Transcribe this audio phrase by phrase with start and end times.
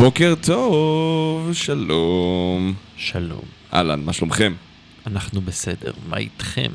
[0.00, 2.74] בוקר טוב, שלום.
[2.96, 3.40] שלום.
[3.74, 4.52] אהלן, מה שלומכם?
[5.06, 6.70] אנחנו בסדר, מה איתכם?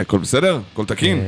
[0.00, 0.60] הכל בסדר?
[0.72, 1.18] הכל תקין?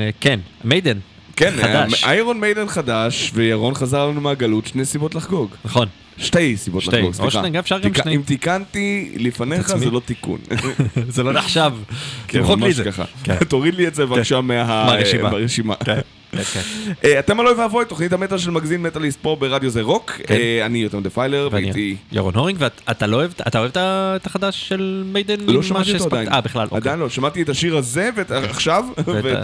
[0.00, 0.98] אה, כן, מיידן.
[1.36, 2.04] כן, חדש.
[2.04, 5.50] איירון מיידן חדש, וירון חזר לנו מהגלות, שני סיבות לחגוג.
[5.64, 5.88] נכון.
[6.18, 6.96] שתי סיבות שתי.
[6.96, 7.30] לחגוג, סליחה.
[7.42, 8.16] שני, אפשר גם שני.
[8.16, 9.76] אם תיקנתי לפניך?
[9.76, 10.40] זה לא תיקון.
[11.08, 11.72] זה לא נחשב.
[12.28, 12.84] כן, תמחוק לי את זה.
[13.24, 13.36] כן.
[13.48, 15.74] תוריד לי את זה בבקשה מה- מהרשימה.
[16.32, 16.60] כן, כן.
[17.04, 20.10] אה, אתם הלוי ואבוי, תוכנית המטאל של מגזין מטאליסט פה ברדיו זה רוק.
[20.26, 20.34] כן.
[20.34, 21.96] אה, אני יותם דפיילר, ואני ואיתי...
[22.12, 25.40] ירון הורינג, ואתה לא אוהב, אתה אוהב את החדש של מיידן?
[25.40, 26.06] לא שמעתי אותו?
[26.06, 26.32] עדיין.
[26.32, 26.76] אה, בכלל, אוקיי.
[26.78, 29.36] עדיין לא, שמעתי את השיר הזה ואת עכשיו, ואת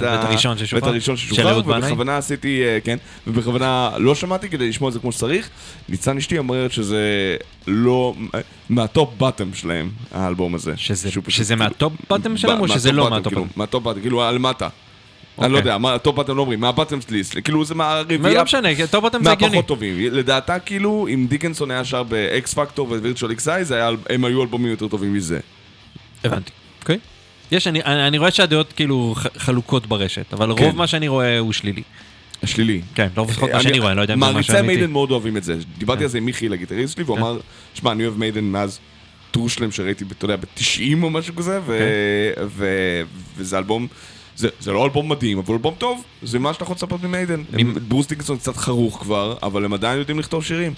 [0.82, 1.58] הראשון ששוחרר?
[1.66, 5.48] ובכוונה עשיתי, אה, כן, ובכוונה לא שמעתי כדי לשמוע את זה כמו שצריך.
[5.88, 8.14] ניצן אשתי אומרת שזה לא,
[8.68, 10.72] מה-top bottom שלהם, האלבום הזה.
[10.76, 13.60] שזה- מה-top bottom שלהם, או שזה לא מה-top כאילו, bottom?
[13.60, 14.68] מה-top bottom, כאילו על מטה.
[15.38, 15.70] אני לא אוקיי.
[15.70, 19.02] יודע, מה ה-top bottom לא אומרים, מה-bottom list, כאילו זה מה, מהרביעייה לא משנה, top
[19.02, 19.56] bottom זה הגיוני.
[19.56, 19.98] מהפחות טובים.
[19.98, 23.62] לדעתה, כאילו, אם דיקנסון היה שר ב X Factor ו-Virtual XI,
[24.10, 25.40] הם היו אלבומים יותר טובים מזה.
[26.24, 26.50] הבנתי.
[26.80, 26.98] אוקיי.
[27.52, 30.64] יש, אני, רואה שהדעות כאילו חלוקות ברשת, אבל כן.
[30.64, 31.82] רוב מה שאני רואה הוא שלילי.
[32.44, 32.80] שלילי.
[32.94, 34.62] כן, לא לפחות מה שאני רואה, אני לא יודע זה משהו מעריצי.
[34.62, 35.56] מיידן מאוד אוהבים את זה.
[35.78, 36.04] דיברתי כן.
[36.04, 37.22] על זה עם מיכי, הגיטריסט שלי, והוא כן.
[37.22, 37.38] אמר,
[37.74, 38.78] שמע, אני אוהב מיידן מאז
[39.30, 41.72] טור שלם שראיתי, אתה יודע, ב-90 או משהו כזה, כן.
[42.46, 43.02] ו-
[43.36, 43.86] וזה אלבום...
[44.36, 47.40] זה, זה לא אלבום מדהים, אבל אלבום טוב, זה מה שאתה יכול לצפות ממיידן.
[47.40, 50.74] מ- הם- ברוס דיקנסון קצת חרוך כבר, אבל הם עדיין יודעים לכתוב שירים.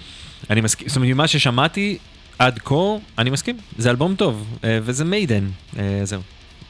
[0.50, 1.98] אני מסכים, זאת אומרת, ממה ששמעתי
[2.38, 2.74] עד כה,
[3.18, 5.44] אני מסכים, זה אלבום טוב, אה, וזה מיידן,
[5.78, 6.20] אה, זהו.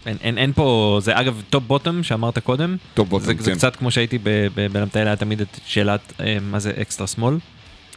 [0.07, 3.57] אין, אין, אין פה, זה אגב top bottom שאמרת קודם, top bottom, זה, זה כן.
[3.57, 4.23] קצת כמו שהייתי ב-
[4.55, 7.35] ב- בלמטייל היה תמיד את שאלת אה, מה זה אקסטרה שמאל.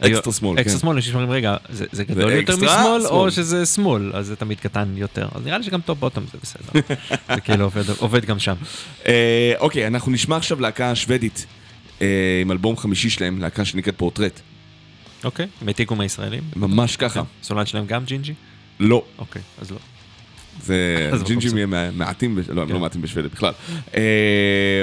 [0.00, 0.80] אקסטרה שמאל, אקסטרה כן.
[0.80, 3.10] שמאל, אנשים שאומרים רגע, זה, זה גדול יותר אקסטרה משמאל, שמאל.
[3.10, 5.28] או שזה שמאל, אז זה תמיד קטן יותר.
[5.34, 6.80] אז נראה לי שגם top bottom זה בסדר.
[7.34, 8.54] זה כאילו עובד, עובד גם שם.
[9.06, 11.46] אה, אוקיי, אנחנו נשמע עכשיו להקה שוודית,
[12.02, 14.40] אה, עם אלבום חמישי שלהם, להקה שנקראת פורטרט.
[15.24, 16.42] אוקיי, הם העתיקו מהישראלים.
[16.56, 17.22] ממש ככה.
[17.42, 18.34] סולן שלהם גם ג'ינג'י?
[18.80, 19.02] לא.
[19.18, 19.76] אוקיי, אז לא.
[20.62, 21.64] זה אז ג'ינג'ים בחוץ.
[21.68, 22.74] מע- מעטים, לא, הם כן.
[22.74, 23.52] לא מעטים בשוודיה בכלל.
[23.94, 24.00] אה,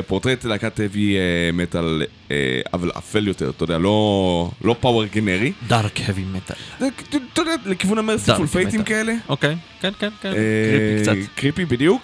[0.07, 1.19] פורטרט להקת heavy אה,
[1.53, 2.35] מטאל, אה,
[2.73, 5.51] אבל אפל יותר, אתה יודע, לא פאוור גנרי.
[5.67, 6.55] Dark heavy metal.
[7.33, 8.83] אתה יודע, לכיוון המרסיפול פייטים.
[8.83, 9.13] כאלה.
[9.29, 10.31] אוקיי, כן, כן, כן.
[10.31, 11.33] קריפי קצת.
[11.35, 12.01] קריפי בדיוק.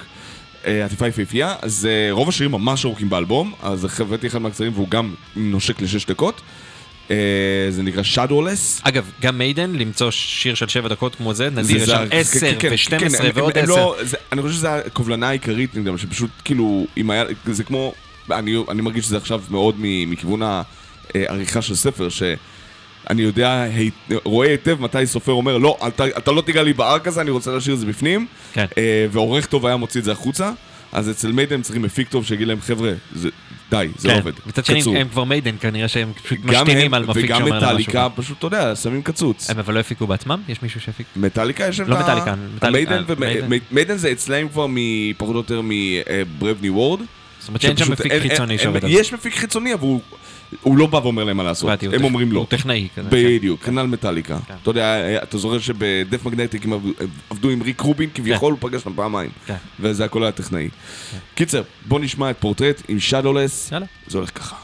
[0.86, 5.82] עטיפה יפהפייה, אז רוב השירים ממש ארוכים באלבום, אז הבאתי אחד מהקצרים והוא גם נושק
[5.82, 6.42] לשש דקות.
[7.12, 7.16] אה,
[7.70, 8.80] זה נקרא Shadowless.
[8.84, 12.56] אגב, גם מיידן, למצוא שיר של שבע דקות כמו זה, נדיר, יש שם עשר כן,
[12.60, 13.68] כן, ושתים כן, עשרה הם- ועוד עשר.
[13.70, 17.94] לא- זה- אני חושב שזו הקובלנה העיקרית נגדם, שפשוט כאילו, אם היה, זה כמו,
[18.32, 20.42] אני אני מרגיש שזה עכשיו מאוד מכיוון
[21.16, 23.94] העריכה של ספר, שאני יודע, היט-
[24.24, 27.52] רואה היטב מתי סופר אומר, לא, אתה- אתה לא תיגע לי בארק הזה, אני רוצה
[27.52, 28.66] להשאיר את זה בפנים, כן.
[28.78, 30.52] אה, ועורך טוב היה מוציא את זה החוצה,
[30.92, 33.30] אז אצל מיידן צריכים מפיק טוב שיגיד להם, חבר'ה, זה-
[33.78, 34.20] די, זה לא כן.
[34.20, 37.60] עובד, מצד שני, קצרו." הם כבר מיידן, כנראה שהם פשוט משתינים על מפיק וגם שאומר
[37.60, 37.92] להם משהו.
[37.92, 39.50] מטאליקה, פשוט, אתה יודע, שמים קצוץ.
[39.50, 40.42] הם אבל לא הפיקו בעצמם?
[40.50, 41.08] יש מישהו שהפיק?
[41.16, 43.48] מטאליקה יש לא מטאליקה, מטאל- מיידן אה, ו- מיידן.
[43.48, 47.00] מי- מיידן זה אצלהם כבר מפחות או יותר מברבני וורד.
[47.40, 48.98] זאת אומרת שאין שם מפיק חיצוני שעובד על זה.
[49.00, 50.02] יש מפיק חיצוני, אבל הוא-
[50.62, 51.70] הוא לא בא ואומר להם מה לעשות.
[51.94, 52.40] הם אומרים לא.
[52.40, 53.10] הוא טכנאי כזה.
[53.12, 54.38] בדיוק, כנ"ל מטאליקה.
[54.48, 54.54] כן.
[54.62, 56.74] אתה יודע, אתה זוכר שבדף מגנטיק הם
[57.30, 59.30] עבדו- עם ריק רובין, כביכול הוא פגש אותם פעמיים.
[59.46, 59.56] כן.
[59.80, 60.70] וזה הכל היה טכנאי.
[61.36, 63.72] קיצר, בוא נשמע את פורטרט עם שדולס.
[64.08, 64.56] זה הולך ככה.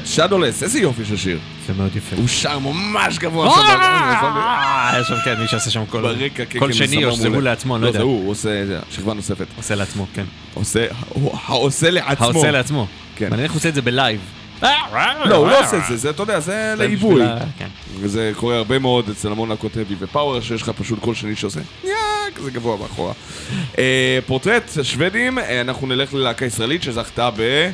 [0.00, 1.38] פורטרט, שדים, איזה יופי של שיר.
[1.66, 2.16] זה מאוד יפה.
[2.16, 3.60] הוא שר ממש גבוה שם.
[3.80, 7.28] אה, היה שם, כן, מי שעשה שם קול ברקע, כן, קול כן, שני, או שזה.
[7.28, 7.98] הוא לעצמו, לא לא, יודע.
[7.98, 9.46] זה הוא, הוא עושה זה, שכבה נוספת.
[9.56, 10.24] עושה לעצמו, כן.
[10.54, 12.24] עושה, הוא העושה לעצמו.
[12.26, 12.86] העושה לעצמו.
[13.16, 13.24] כן.
[13.30, 14.20] מעניין איך הוא עושה את זה בלייב.
[14.62, 14.68] לא,
[15.34, 16.84] הוא לא עושה את זה, זה, אתה יודע, זה זה
[17.24, 17.66] ה- כן.
[18.00, 21.60] וזה קורה הרבה מאוד אצל המון להקות heavy ופאוור, שיש לך פשוט קול שני שעושה
[21.84, 21.90] יא,
[22.34, 23.12] כזה גבוה מאחורה.
[23.78, 27.70] אה, פורטרט, שוודים, אה, אנחנו נלך ללהקה ישראלית שזכתה ב...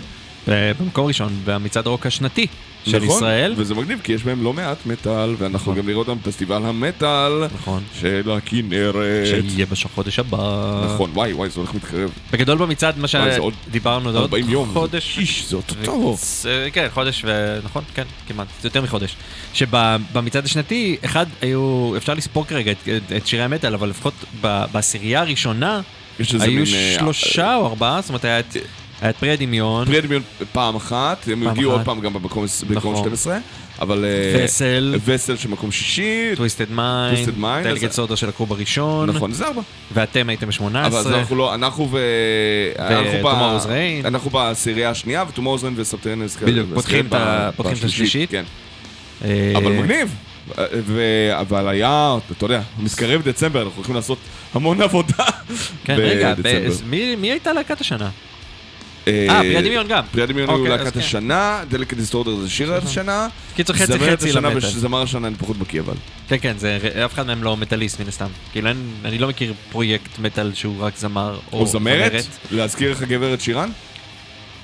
[0.51, 2.47] במקום ראשון, במצעד הרוק השנתי
[2.85, 3.17] של נכון?
[3.17, 3.55] ישראל.
[3.57, 7.83] וזה מגניב, כי יש בהם לא מעט מטאל, ואנחנו גם נראה אותם בפסטיבל המטאל נכון.
[8.01, 9.27] של הכנרת.
[9.27, 10.83] שיהיה בחודש הבא.
[10.85, 12.11] נכון, וואי, וואי, זה הולך מתקרב.
[12.33, 13.07] בגדול במצעד, מה
[13.39, 14.71] עוד שדיברנו, זה עוד 40 יום.
[14.73, 15.19] חודש.
[15.19, 16.17] איש, זה אוטוטו.
[16.45, 17.59] ו- כן, חודש ו...
[17.65, 19.17] נכון, כן, כמעט, זה יותר מחודש.
[19.55, 24.15] שבמצעד השנתי, אחד, היו, אפשר לספור כרגע את, את, שירי המטאל, אבל לפחות
[24.73, 25.81] בעשירייה הראשונה,
[26.19, 28.57] היו מין, אה, שלושה או ארבעה, זאת אומרת, היה את,
[29.01, 31.85] היה את פרי הדמיון, פרי הדמיון פעם אחת, הם הגיעו עוד.
[31.85, 33.05] פעם גם במקום במקום נכון.
[33.05, 33.39] 12,
[33.81, 34.05] אבל...
[34.05, 39.33] אה, וסל, וסל שמקום שישי, טוויסטד מיינד, Twisted Mind, דלגט אז- סודר שלקחו בראשון, נכון,
[39.33, 39.63] זה ארבע.
[39.95, 41.99] ואתם הייתם ב-18, אבל אז אנחנו לא, אנחנו ו...
[43.23, 44.07] Tomorrow's Rain.
[44.07, 46.37] אנחנו בעשירייה השנייה, ו-Tomorrow's Rain וסבטרנס.
[46.37, 47.13] בדיוק, פותחים את
[47.61, 48.31] את השלישית.
[48.31, 48.45] כן.
[49.25, 50.15] אה, אבל מגניב.
[50.87, 54.19] ו- אבל היה, אתה יודע, מתקרב דצמבר, אנחנו הולכים לעשות
[54.55, 55.25] המון עבודה.
[55.85, 56.35] כן, רגע,
[57.19, 58.11] מי הייתה להקת השנה?
[59.09, 60.05] אה, אה, פרי הדמיון גם.
[60.13, 61.01] פרי הדמיון היו אוקיי, להקת כן.
[61.01, 63.29] השנה, דלקת דיסטורדר זה שיר השנה.
[63.57, 64.57] קיצור, חצי חצי למטאל.
[64.57, 65.95] וזמר השנה אני פחות בקיא אבל.
[66.29, 68.27] כן, כן, זה, אף אחד מהם לא מטאליסט מן הסתם.
[68.53, 68.71] כאילו,
[69.05, 72.13] אני לא מכיר פרויקט מטאל שהוא רק זמר או, זמרת,
[72.51, 73.71] להזכיר לך גברת שירן?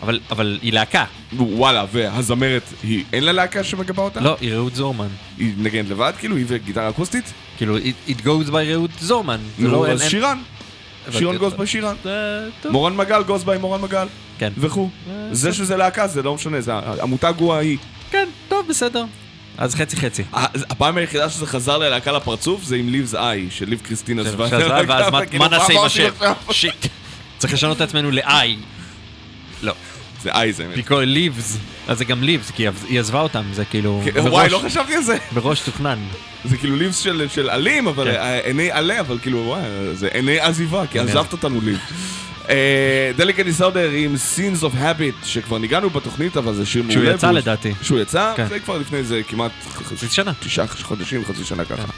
[0.02, 1.04] אבל, אבל היא להקה.
[1.36, 4.20] וואלה, והזמרת, היא אין לה להקה שמגבה אותה?
[4.20, 5.08] לא, היא רעות זורמן.
[5.38, 7.32] היא נגנת לבד, כאילו, היא וגיטרה אקוסטית?
[7.56, 9.38] כאילו, it, it goes by רעות זורמן.
[9.58, 10.38] נו, לא, אז אין- שירן.
[11.08, 11.94] אבל- שירן גוס בי שירן.
[12.70, 14.06] מורן מגל גוס בי מורן מגל.
[14.38, 14.52] כן.
[14.58, 14.90] וכו'.
[15.10, 17.78] אה, זה שזה להקה זה לא משנה, זה המותג הוא ההיא.
[18.10, 19.04] כן, טוב, בסדר.
[19.58, 20.22] אז חצי חצי.
[20.70, 25.12] הפעם היחידה שזה חזר ללהקה לפרצוף זה עם ליבס איי, של ליב קריסטינה הלהקה, ואז
[25.12, 26.08] מה- וכאילו, מה נעשה עם השם?
[26.50, 26.86] שיט.
[27.38, 28.46] צריך לשנות את עצמנו ל-I.
[29.62, 29.72] לא.
[30.22, 30.66] זה איי זה.
[30.74, 31.56] ביקור ליבס.
[31.88, 34.02] אז זה גם ליבס, כי היא עזבה אותם, זה כאילו...
[34.04, 35.16] כן, וואי, לא חשבתי על זה.
[35.32, 35.98] בראש תוכנן.
[36.44, 38.40] זה כאילו ליבס של עלים, אבל כן.
[38.44, 39.62] עיני עלה, אבל כאילו, וואי,
[39.94, 41.78] זה עיני עזיבה, כי עזבת אותנו ליב.
[43.16, 47.00] דליקה דיסאודר עם Scenes of Habit, שכבר ניגענו בתוכנית, אבל זה שיר מעולה.
[47.00, 47.72] שהוא יצא לדעתי.
[47.82, 48.46] שהוא יצא, כן.
[48.48, 50.32] זה כבר לפני זה כמעט חצי שנה.
[50.40, 51.76] תשעה חודשים, חצי שנה ככה.
[51.76, 51.92] כן.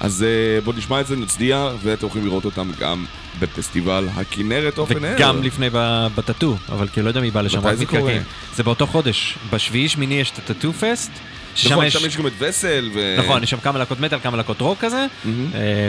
[0.00, 3.04] אז אה, בואו נשמע את זה, נצדיע, ואתם יכולים לראות אותם גם
[3.38, 5.14] בפסטיבל הכנרת אופן אר.
[5.16, 5.68] וגם לפני
[6.14, 7.58] בטאטו, אבל כאילו לא יודע מי בא לשם.
[7.58, 7.86] מתי זה.
[7.86, 8.18] קורה?
[8.56, 9.34] זה באותו חודש.
[9.52, 11.10] בשביעי שמיני יש את הטאטו פסט.
[11.58, 11.92] ששם נכון, יש...
[11.92, 13.16] שם יש גם את וסל, ו...
[13.18, 14.96] נכון, יש שם כמה להקות מטאל, כמה להקות רוק כזה.
[15.26, 15.30] אה,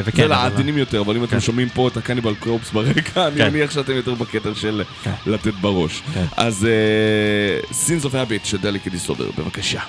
[0.05, 1.39] וכן, כן, אבל- העדינים יותר, אבל אם אתם כן.
[1.39, 3.49] שומעים פה את הקניבל קרופס ברקע, אני כן.
[3.49, 5.11] מניח שאתם יותר בקטע של כן.
[5.25, 6.01] לתת בראש.
[6.37, 6.67] אז
[7.71, 9.79] Sins of Habit של דליקי דיסטודר, בבקשה.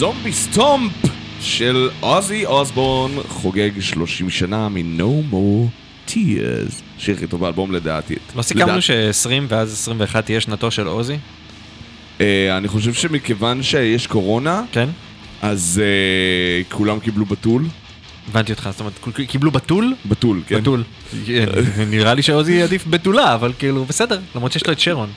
[0.00, 0.92] זומבי סטומפ
[1.40, 5.68] של עוזי אוסבורן חוגג 30 שנה מ-No More
[6.10, 6.72] Tears.
[6.98, 8.14] שיר הכי טוב באלבום לדעתי.
[8.36, 11.16] לא סיכמנו לדעת- ש-20 ואז 21 תהיה שנתו של עוזי?
[12.20, 14.88] אה, אני חושב שמכיוון שיש קורונה, כן?
[15.42, 17.64] אז אה, כולם קיבלו בתול.
[18.28, 18.92] הבנתי אותך, זאת אומרת,
[19.28, 19.94] קיבלו בתול?
[20.06, 20.60] בתול, כן.
[20.60, 20.84] בתול.
[21.90, 25.10] נראה לי שעוזי עדיף בתולה, אבל כאילו, בסדר, למרות שיש לו את שרון.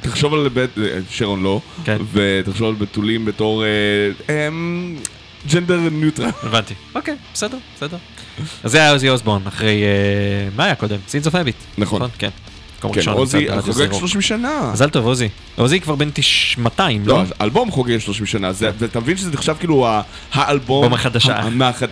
[0.00, 0.70] תחשוב על בית...
[0.78, 1.96] אה, שרון לא, כן.
[2.12, 3.64] ותחשוב על בית הולים בתור
[4.28, 4.48] אה,
[5.52, 6.30] gender neutral.
[6.42, 6.74] הבנתי.
[6.94, 7.96] אוקיי, בסדר, בסדר.
[8.64, 9.82] אז זה היה עוזי אוסבורן, אחרי...
[9.82, 10.96] אה, מה היה קודם?
[11.08, 11.56] Scenes of Habit.
[11.78, 12.02] נכון.
[12.18, 12.28] כן.
[12.78, 13.98] מקום כן, ראשון עוזי חוגג זירו.
[13.98, 14.70] 30 שנה.
[14.72, 15.28] מזל טוב, עוזי.
[15.56, 17.22] עוזי כבר בן תש- 200, לא, לא?
[17.40, 19.86] האלבום חוגג 30 שנה, ואתה מבין שזה נחשב כאילו
[20.32, 20.84] האלבום...
[20.84, 21.40] אלבום החדשה.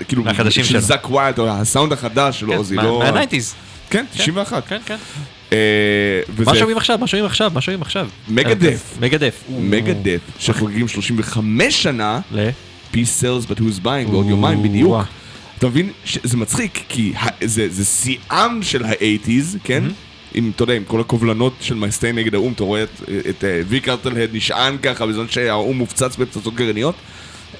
[0.08, 0.24] כאילו,
[0.64, 0.78] של.
[0.80, 3.02] זאק ויילד, או הסאונד החדש של כן, עוזי, לא...
[3.14, 3.54] מה-90's.
[3.90, 4.68] כן, 91.
[4.68, 4.96] כן, כן.
[5.52, 5.56] אה,
[6.46, 6.98] מה שומעים עכשיו?
[6.98, 7.50] מה שומעים עכשיו?
[7.54, 8.08] מה שומעים עכשיו?
[8.28, 8.96] מגדף.
[9.00, 9.42] מגדף.
[9.50, 12.48] מגדף, שחוגגים 35 שנה, ל?
[12.94, 14.90] Peace sells but who's buying, בעוד יומיים בדיוק.
[15.58, 17.12] אתה מבין שזה מצחיק, כי
[17.44, 19.84] זה זה שיאם של האייטיז, כן?
[20.34, 23.80] עם, אתה יודע, עם כל הקובלנות של מייסטיין נגד האו"ם, אתה רואה את- אה, וי
[23.80, 26.94] קרטלהד נשען ככה בזמן שהאו"ם מופצץ בפצצות גרעיניות.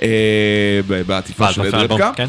[0.03, 0.09] אה,
[1.07, 2.11] בעטיפה של רבקה.
[2.16, 2.26] כן.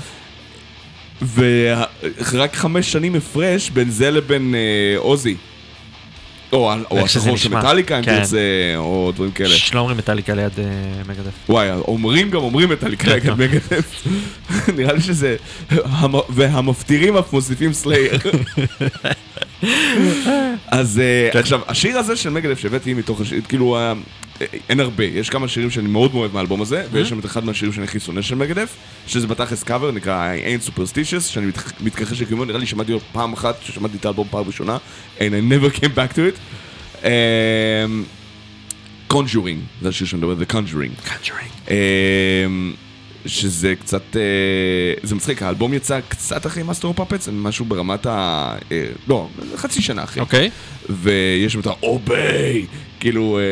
[2.31, 5.35] ורק חמש שנים הפרש בין זה לבין אה, עוזי.
[6.53, 7.49] או השחור של.
[7.57, 8.19] מטאליקה, אם כן.
[8.19, 8.37] תרצה,
[8.77, 9.49] או דברים כאלה.
[9.49, 10.63] שלא אומרים מטאליקה ליד אה,
[11.07, 11.33] מגדף.
[11.49, 13.39] וואי, אומרים גם אומרים מטאליקה כן, טוב.
[13.41, 14.07] מגדף.
[14.77, 15.35] נראה לי שזה...
[15.69, 18.17] המ- והמפטירים אף מוסיפים סלייר.
[20.67, 21.39] אז אה, כן.
[21.39, 23.93] עכשיו, השיר הזה של מגדף שהבאתי מתוך השיר, כאילו, אה,
[24.69, 27.73] אין הרבה, יש כמה שירים שאני מאוד אוהב מהאלבום הזה, ויש שם את אחד מהשירים
[27.73, 28.75] שאני הכי שונא של מגדף,
[29.07, 33.05] שזה בתכלס קאבר, נקרא I ain't superstitious, שאני מתכ- מתכחש לקיומו, נראה לי שמעתי אותו
[33.11, 34.77] פעם אחת, ששמעתי את האלבום פעם ראשונה,
[35.17, 36.39] and I never came back to it.
[37.05, 38.03] אמ,
[39.13, 41.11] Conjuring, זה השיר שאני מדבר, The Conjuring.
[41.71, 42.73] אמ,
[43.25, 44.21] שזה קצת, אה,
[45.03, 48.55] זה מצחיק, האלבום יצא קצת אחרי Master of Puppets, משהו ברמת ה...
[48.71, 50.21] אה, לא, חצי שנה אחרי.
[50.21, 50.49] אוקיי.
[50.89, 52.65] ויש את האוביי,
[52.99, 53.43] כאילו, אה,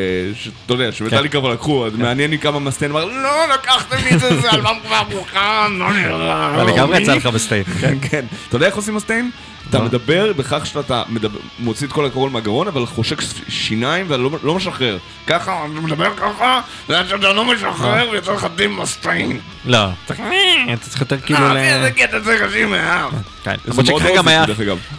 [0.66, 4.20] אתה יודע, שמטאליקה כבר לקחו, אז מעניין לי כמה מסטיין אמר, לא, לקחתם לי את
[4.20, 6.64] זה, זה אלבום כבר מוכן, לא נראה.
[6.64, 7.66] לגמרי יצא לך בסטייט.
[7.80, 8.24] כן, כן.
[8.48, 9.30] אתה יודע איך עושים מסטיין?
[9.70, 9.84] אתה?
[9.84, 13.16] מדבר בכך שאתה מדבר- מוציא את כל אלכוהול מהגרון, אבל חושק
[13.48, 14.98] שיניים ואתה לא- משחרר.
[15.26, 19.40] ככה, אתה מדבר ככה, ועד שאתה לא משחרר, ויוצא לך דים מסטיין.
[19.64, 19.78] לא.
[20.06, 20.16] אתה
[20.88, 21.56] צריך יותר כאילו ל...
[21.56, 23.10] אה, איזה קטע זה קשה מהאב.
[23.44, 23.54] כן.
[23.64, 24.44] זה למרות שככה גם היה...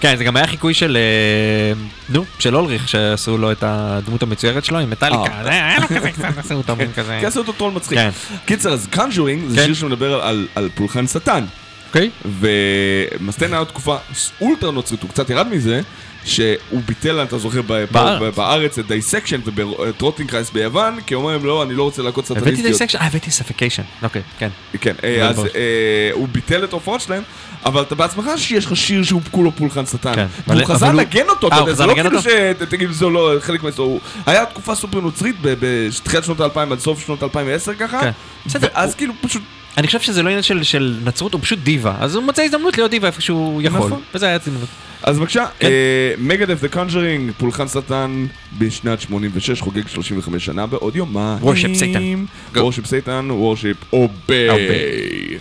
[0.02, 0.98] כן, זה גם היה חיקוי של...
[0.98, 1.74] אה,
[2.10, 5.24] נו, של אולריך, שעשו לו את הדמות המצוירת שלו עם מטאליקה.
[5.24, 5.44] אה.
[5.44, 7.18] זה היה לו כזה קצת, עשו אותו מין כזה.
[7.20, 7.98] כי עשו אותו טרול מצחיק.
[7.98, 8.10] כן.
[8.46, 9.66] קיצר, אז קאנג'ורינג זה כן.
[9.66, 10.22] שיר שמדבר
[10.56, 11.46] על פולחן שטן.
[11.92, 12.10] אוקיי.
[12.40, 13.98] ומסטיין היה תקופה
[14.42, 15.82] אולטרה נוצרית, הוא קצת ירד מזה,
[16.26, 18.36] שהוא ביטל, אתה זוכר, בארץ.
[18.38, 22.72] בארץ את דייסקשן ובטרוטינקרייס ביוון, כי הוא אומר לא, אני לא רוצה להכות הבאתי סטניסטיות.
[22.72, 23.84] דיסקשן, אה, הבאתי ספקיישן.
[24.04, 24.50] אוקיי, כן.
[24.82, 25.40] כן, אה, אז.
[25.40, 27.24] אה, הוא ביטל את ההופעות שלהם,
[27.66, 30.16] אבל אתה בעצמך שיש לך שיר שהוא כולו פולחן שטן.
[30.16, 30.26] כן.
[30.48, 32.20] והוא חזר לנגן אותו, אה, אתה יודע, זה לא כאילו?
[32.22, 37.06] שתגיד זה לא חלק מהסוף, הוא היה תקופה סופר נוצרית בתחילת שנות האלפיים עד סוף
[37.06, 38.12] שנות 2010 ככה, כן.
[38.62, 39.42] ואז כאילו פשוט...
[39.78, 41.96] אני חושב שזה לא עניין של- של נצרות, הוא פשוט דיבה.
[42.00, 43.80] אז הוא מוצא הזדמנות להיות דיבה איפה שהוא יכול.
[43.88, 44.02] נכון.
[44.16, 44.68] וזה היה הזדמנות.
[45.04, 45.46] אז בבקשה.
[46.18, 48.26] מגדף דה קונג'רינג, פולחן שטן
[48.58, 51.38] בשנת 86, חוגג 35 שנה בעוד יומיים.
[51.74, 52.28] Satan.
[52.56, 52.60] Go.
[52.60, 55.38] וורשיפ סייטן, וורשיפ אוביי.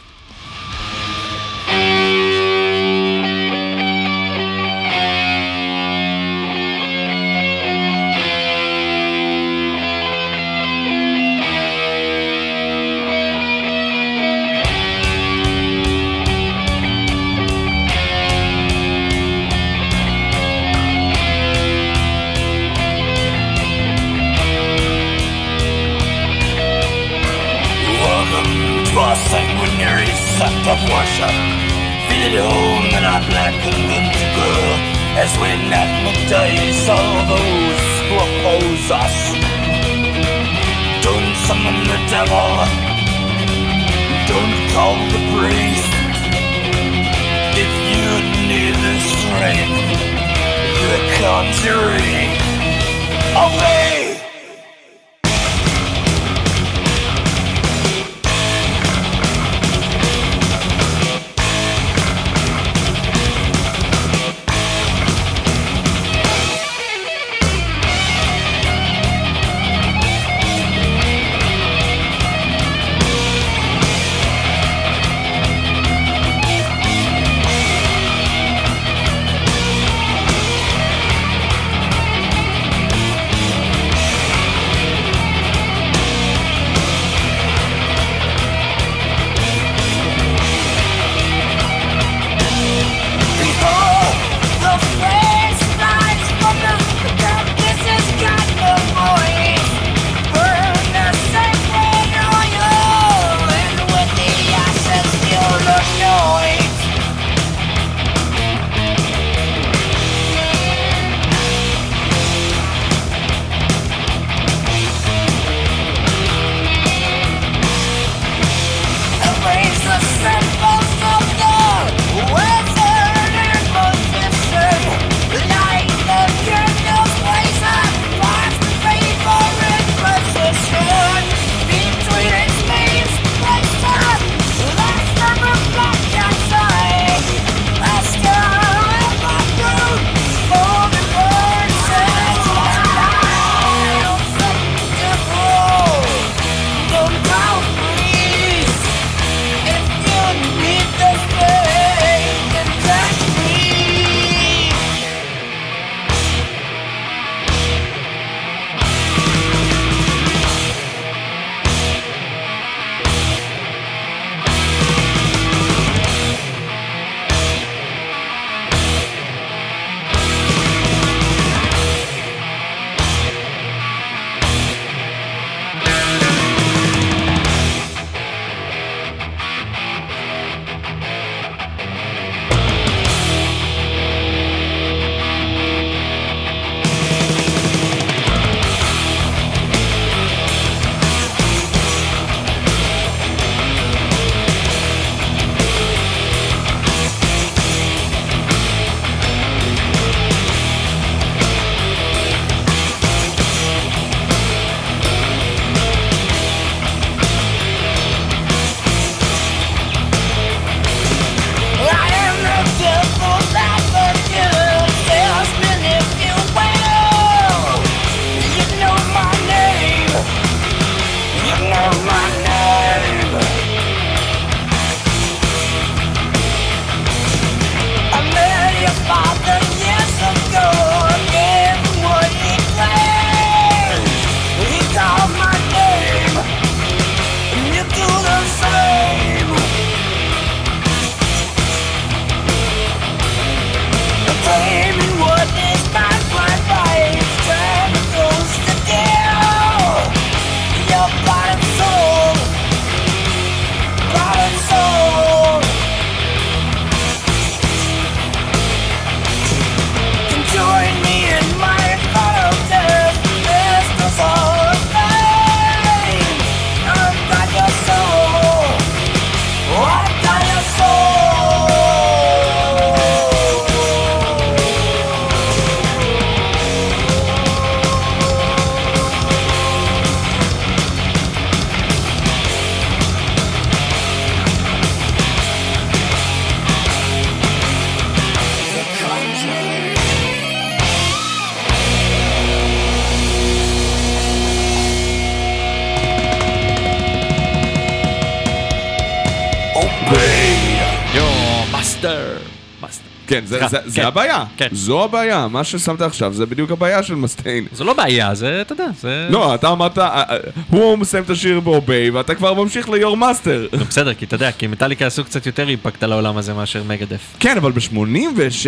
[303.69, 304.07] סליחה, זה- זה כן.
[304.07, 304.45] הבעיה.
[304.57, 304.69] כן.
[304.73, 305.49] זו הבעיה.
[305.49, 307.67] מה ששמת עכשיו זה בדיוק הבעיה של מסטיין.
[307.73, 309.27] זו לא בעיה, זה, אתה יודע, זה...
[309.31, 310.37] לא, אתה אמרת, אה, אה,
[310.71, 313.67] הוא מסיים את השיר ב obey, ואתה כבר ממשיך ל your master.
[313.79, 316.83] נו, בסדר, כי אתה יודע, כי מטאליקה עשו קצת יותר impact על העולם הזה מאשר
[316.85, 317.21] מגדף.
[317.41, 318.67] כן, אבל ב-86?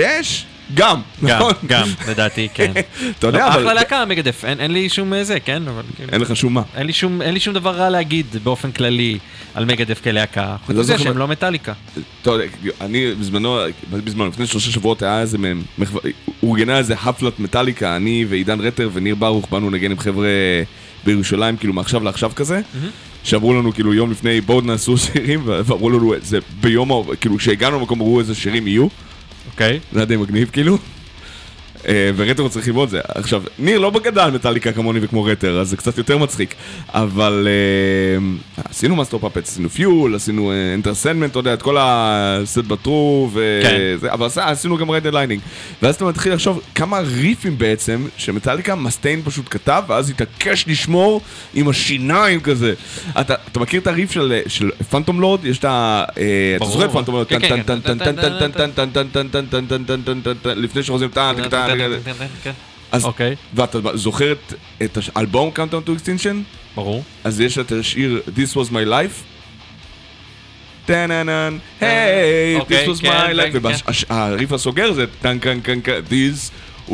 [0.75, 1.53] גם, גם, נכון?
[1.67, 2.73] גם, לדעתי, כן.
[3.19, 5.63] אתה יודע, אחלה אבל להקה, מגדף, אין לי שום אה, זה, כן.
[5.97, 6.63] כאילו, אין לך שום מה.
[6.77, 9.19] אין לי שום, דבר רע להגיד באופן כללי
[9.55, 11.73] על מגדף כלהקה, חוץ לא מזה שהם לא מטאליקה.
[12.81, 13.59] אני בזמנו,
[13.91, 15.63] בזמנו, לפני שלושה שבועות היה איזה, מהם-
[16.43, 20.29] אורגנה איזה חפלת מטאליקה, אני ועידן רטר וניר ברוך באנו לנגן עם חבר'ה
[21.05, 22.61] בירושלים, כאילו מעכשיו לעכשיו כזה,
[23.25, 26.91] שאמרו לנו כאילו יום לפני בואו נעשו שירים, ואמרו לנו, זה ביום,
[27.21, 28.87] כאילו כשהגענו למקום אמרו איזה שירים יהיו,
[29.53, 29.81] אוקיי?
[29.93, 30.79] זה היה די מגניב כאילו.
[32.17, 33.01] ורטר צריכים עוד זה.
[33.09, 36.55] עכשיו, ניר לא בגדה על מטאליקה כמוני וכמו רטר, אז זה קצת יותר מצחיק.
[36.89, 37.49] אבל
[38.71, 42.86] עשינו Master Puppets, עשינו Fuel, עשינו Enter Sandman, אתה יודע, את כל ה Sad But
[42.86, 43.31] True,
[44.11, 45.41] אבל עשינו גם Ride the Lightning.
[45.83, 51.21] ואז אתה מתחיל לחשוב כמה ריפים בעצם, שמטאליקה מסטיין פשוט כתב, ואז התעקש לשמור
[51.55, 52.75] עם השיניים כזה.
[53.21, 54.11] אתה מכיר את הריף
[54.47, 55.45] של Phantom Lord?
[55.45, 56.05] יש את ה...
[56.57, 57.27] אתה זוכר את Phantom Lord?
[60.45, 61.72] לפני שחוזרים טאנט, טאנט,
[62.05, 62.53] טן, טן, כן.
[62.93, 64.33] אז- אוקיי, ואתה זוכר
[64.83, 66.35] את- האלבום Countdown to Extinction?
[66.75, 67.05] ברור.
[67.25, 69.23] אז יש את השיר This was my life.
[70.87, 73.13] טננן, היי, אוקיי, This was כן, my
[73.53, 74.11] כן, life.
[74.11, 76.51] והריף הסוגר זה טן קן קן קן, This
[76.89, 76.93] was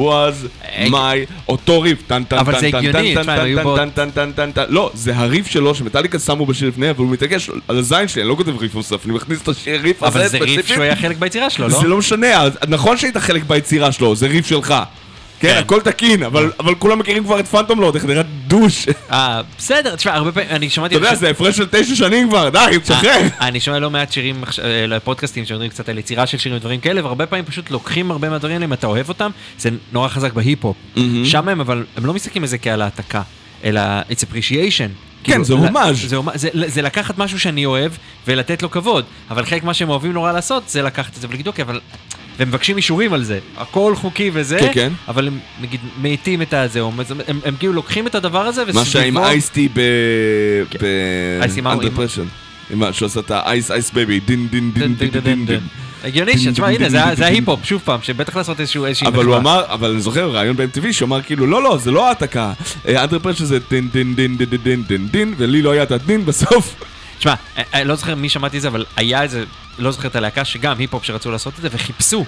[0.65, 4.91] אה, my, אותו ריף, טן טן טן טן טן טן טן טן טן טן לא,
[4.95, 8.35] זה הריף שלו שמטאליקה שמו בשיר לפני, אבל הוא מתעקש על הזין שלי, אני לא
[8.35, 10.67] כותב ריף נוסף, אני מכניס את השיר ריף הזה אבל זה ריף.
[10.67, 11.81] שהוא היה חלק ביצירה שלו, לא?
[11.81, 12.27] זה לא משנה,
[12.69, 14.75] נכון שהיית חלק ביצירה שלו, זה ריף שלך.
[15.41, 15.59] כן, כן.
[15.59, 18.87] הכל תקין, אבל אבל כולם מכירים כבר את פנטום לורד, איך נראית דוש.
[19.13, 20.97] אה, בסדר, תשמע, הרבה פעמים, אני שמעתי...
[20.97, 23.11] אתה יודע, זה הפרש של תשע שנים כבר, די, תשחרר.
[23.41, 26.81] אה, אני שומע לא מעט שירים, אה, לפודקאסטים שמדברים קצת על יצירה של שירים ודברים
[26.81, 30.33] כאלה, והרבה פעמים פשוט לוקחים הרבה מהדברים האלה, אם אתה אוהב אותם, זה נורא חזק
[30.33, 30.77] בהיפ-הופ.
[31.25, 33.23] שם הם, אבל הם לא מסתכלים על זה כעל העתקה,
[33.65, 33.81] אלא
[34.11, 34.91] it's appreciation.
[35.25, 36.09] כאילו, זה הומאז'.
[36.09, 37.93] זה הומאז', זה- זה לקחת משהו שאני אוהב
[38.27, 41.47] ולתת לו כבוד, אבל חלק מה שהם אוהבים נורא לעשות זה לקחת את זה ולהגיד
[41.47, 41.81] אוקיי, אבל...
[42.39, 44.93] ומבקשים אישורים על זה, הכל חוקי וזה, כן, כן.
[45.09, 48.79] אבל הם נגיד מאיטים את הזה, הם, הם, הם כאילו לוקחים את הדבר הזה וסביבו...
[48.79, 49.81] מה שהיה עם Ice-T ב...
[50.71, 50.79] כן.
[50.81, 50.85] ב...
[51.43, 51.73] Ice-T מה?
[52.71, 52.93] עם...
[52.93, 55.47] שהוא עשה את ה Ice Ice Baby, דין דין דין דין דין דין.
[55.47, 55.61] דין.
[56.05, 59.91] הגיוני שתשמע, הנה, זה ההיפ-הופ, שוב פעם, שבטח לעשות איזשהו איזושהי אבל הוא אמר, אבל
[59.91, 62.53] אני זוכר ריאיון ב-MTV שאמר כאילו, לא, לא, זה לא העתקה.
[62.89, 66.27] Under Pressure זה דין דין דין דין דין דין דין, ולי לא היה את הדין
[66.27, 66.75] בסוף.
[67.19, 69.45] תשמע, אה, אה, לא זוכר מי שמעתי את זה, אבל היה איזה,
[69.79, 72.25] לא זוכר את הלהקה, שגם היפ-הופ שרצו לעשות את זה, וחיפשו.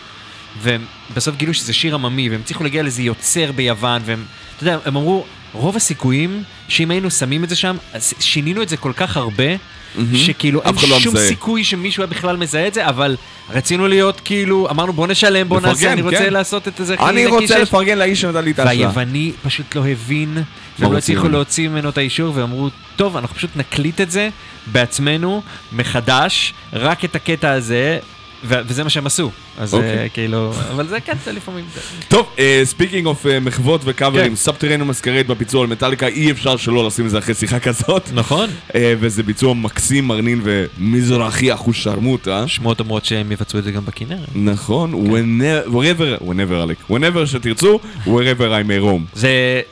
[0.62, 0.84] והם
[1.14, 4.24] בסוף גילו שזה שיר עממי, והם הצליחו להגיע לאיזה יוצר ביוון, והם,
[4.56, 7.76] אתה יודע, הם אמרו, רוב הסיכויים שאם היינו שמים את זה שם,
[8.20, 9.44] שינינו את זה כל כך הרבה,
[10.14, 11.16] שכאילו אין לא שום.
[11.16, 13.16] סיכוי שמישהו היה בכלל מזהה את זה, אבל
[13.50, 16.32] רצינו להיות כאילו, אמרנו בוא נשלם, בוא נעשה, אני רוצה כן.
[16.32, 17.58] לעשות את זה הכי אני רוצה.
[17.58, 18.76] לפרגן לאיש שנתן לי את ההשראה.
[18.76, 20.38] והיווני פשוט לא הבין,
[20.78, 21.28] והם לא הצליחו?
[21.28, 24.28] להוציא ממנו את האישור, ואמרו, טוב, אנחנו פשוט נקליט את זה
[24.66, 27.98] בעצמנו, מחדש, רק את הקטע הזה,
[28.44, 29.30] וזה מה שהם עשו.
[29.58, 29.98] אז אוקיי.
[29.98, 31.64] אה, כאילו, אבל זה כן, זה לפעמים...
[32.08, 34.36] טוב, speaking of מחוות וקאברים, כן.
[34.36, 38.10] Subterranean Masquerade בביצוע על מטאליקה, אי אפשר שלא לשים את זה אחרי שיחה כזאת.
[38.14, 38.50] נכון.
[38.74, 42.48] אה, וזה ביצוע מקסים, מרנין ומזרחי אחושרמוטה.
[42.48, 44.28] שמועות אומרות שהם יבצעו את זה גם בכנרת.
[44.34, 45.10] נכון, כן.
[45.10, 48.08] whenever, whenever, whenever שתרצו, wherever
[48.40, 49.18] I may roam.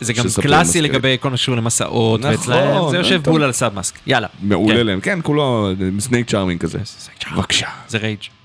[0.00, 0.80] זה, גם קלאסי.
[0.80, 3.34] לגבי כל מה שקשור למסעות, נכון, ואצלהם זה יושב טוב.
[3.34, 3.98] בול על סאב-מאסק.
[4.06, 4.28] יאללה.
[4.42, 4.86] מעולה כן.
[4.86, 6.78] להם, כן, כולו snake charming כזה.
[7.34, 7.66] בבקשה.
[7.88, 8.37] זה רייג'.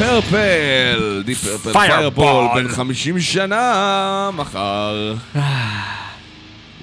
[0.00, 1.72] פרפל, דיפ פרפל, Fireball.
[1.72, 5.14] Fireball, בן 50 שנה, מחר.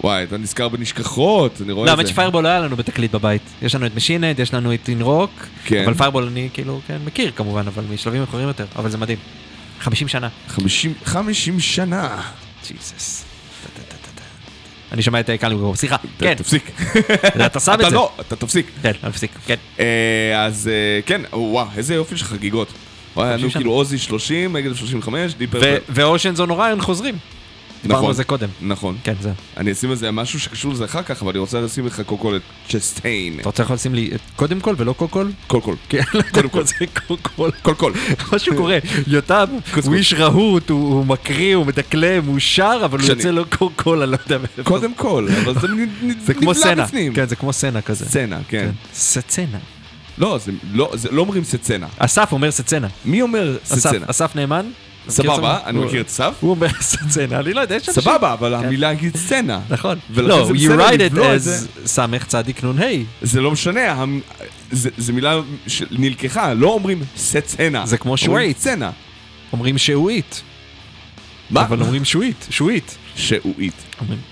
[0.03, 2.11] וואי, אתה נזכר בנשכחות, אני רואה לא, את האמת זה.
[2.11, 3.41] ש Fireball לא היה לנו בתקליט בבית.
[3.61, 5.31] יש לנו את Machine Head, יש לנו את In Rock,
[5.65, 5.83] כן.
[5.83, 9.17] אבל Fireball אני כאילו, כן, מכיר כמובן, אבל משלבים מאוחרים יותר, אבל זה מדהים.
[9.79, 10.29] 50 שנה.
[10.47, 12.21] 50 50 שנה.
[12.67, 13.23] ג'יזוס.
[14.91, 16.71] אני שומע את קלינגרוב, סליחה, כן, תפסיק.
[17.45, 17.95] אתה שם את אתה זה.
[17.95, 18.71] לא, אתה תפסיק.
[18.81, 19.55] כן, אני מפסיק, כן.
[19.79, 22.67] אה, אז אה, כן, וואו, איזה יופי של חגיגות.
[23.23, 23.51] היה לנו.
[23.51, 25.77] כאילו אוזי 30, מגד 35, דיפ ו- פרפל.
[25.89, 27.15] ו Oceans on Orion חוזרים.
[27.81, 28.09] דיברנו נכון.
[28.09, 28.49] על זה קודם.
[28.61, 28.97] נכון.
[29.03, 29.31] כן, זהו.
[29.57, 32.21] אני אשים על זה משהו שקשור לזה אחר כך, אבל אני רוצה לשים לך קודם
[32.21, 33.39] כל את צ'סטיין.
[33.39, 35.31] אתה רוצה יכול לשים לי קודם כל ולא קול קול?
[35.47, 35.75] קול קול.
[35.89, 36.01] כן,
[36.33, 36.63] קודם כל.
[36.63, 36.73] זה.
[37.63, 37.93] קול קול.
[38.33, 39.97] משהו קורה, יותם, קודם הוא כל.
[39.97, 44.11] איש רהוט, הוא מקריא, הוא מדקלם, הוא שר, אבל הוא יוצא לו קול קול, אני
[44.11, 44.63] לא יודע מאיפה.
[44.63, 45.53] קודם כל, אבל
[46.25, 47.13] זה כמו נבלע סצנה, בפנים.
[47.13, 48.05] כן, זה כמו סצנה כזה.
[48.05, 48.69] סצנה, כן.
[48.93, 49.57] סצנה.
[50.17, 51.87] לא, זה לא, זה לא אומרים סצנה.
[51.97, 52.87] אסף אומר סצנה.
[53.05, 54.05] מי אומר אסף, סצנה?
[54.09, 54.65] אסף נאמן?
[55.07, 55.59] מכיר סבבה?
[55.65, 56.33] אני מכיר את סף.
[56.39, 58.03] הוא אומר סצנה, אני לא יודע, יש אנשים.
[58.03, 59.59] סבבה, אבל המילה היא סצנה.
[59.69, 59.99] נכון.
[60.09, 62.85] לא, you write it as סמך צדיק נ"ה.
[63.21, 64.05] זה לא משנה,
[64.71, 67.85] זה מילה שנלקחה, לא אומרים סצנה.
[67.85, 68.15] זה כמו.
[68.17, 68.91] סצנה.
[69.53, 70.41] אומרים שעועית.
[71.49, 71.61] מה?
[71.61, 72.97] אבל אומרים שועית, שועית.
[73.15, 73.73] שעועית.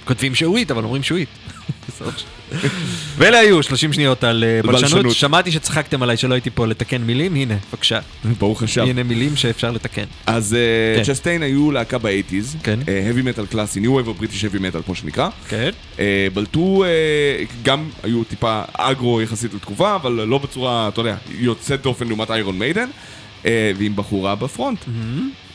[0.05, 1.29] כותבים שעועית, אבל אומרים שועית.
[3.17, 5.15] ואלה היו 30 שניות על אה, בלשנות.
[5.15, 7.99] שמעתי שצחקתם עליי שלא הייתי פה לתקן מילים, הנה, בבקשה.
[8.39, 8.81] ברוך השם.
[8.81, 10.03] הנה מילים שאפשר לתקן.
[10.25, 10.57] אז
[10.97, 11.03] כן.
[11.03, 12.79] צ'סטיין היו להקה באייטיז, כן.
[12.85, 15.29] heavy metal קלאסי, New Wave of British heavy metal כמו שנקרא.
[15.49, 15.69] כן.
[15.99, 16.89] אה, בלטו, אה,
[17.63, 22.59] גם היו טיפה אגרו יחסית לתקופה, אבל לא בצורה, אתה יודע, יוצאת דופן לעומת איירון
[22.59, 22.89] מיידן,
[23.45, 24.79] אה, ועם בחורה ב front.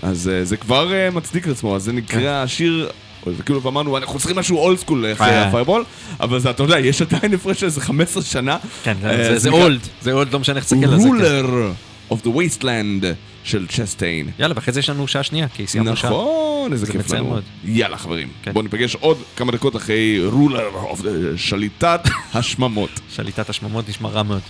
[0.03, 2.91] אז אה, זה כבר אה, מצדיק את עצמו, אז זה נקרא השיר...
[3.37, 5.49] זה כאילו אמרנו, אנחנו צריכים משהו old school אחרי אה.
[5.49, 5.85] ה Fireball,
[6.21, 8.57] אבל זה, אתה יודע, יש עדיין הפרש של איזה 15 שנה.
[8.83, 11.03] כן, אה, זה- old, זה old, לא משנה איך תסתכל על זה.
[11.03, 11.09] כן.
[11.09, 11.73] Ruler
[12.11, 13.05] of the Wasteland
[13.45, 14.31] של צ'סטיין.
[14.39, 16.11] יאללה, ואחרי זה יש לנו שעה שנייה, כי סיימנו שעה.
[16.11, 17.39] נכון, איזה זה כיף לנו.
[17.65, 18.53] יאללה חברים, כן.
[18.53, 21.07] בואו ניפגש עוד כמה דקות אחרי רולר of the
[21.37, 22.01] שליטת
[22.35, 22.91] השממות.
[23.11, 24.41] שליטת השממות נשמע רע מאוד.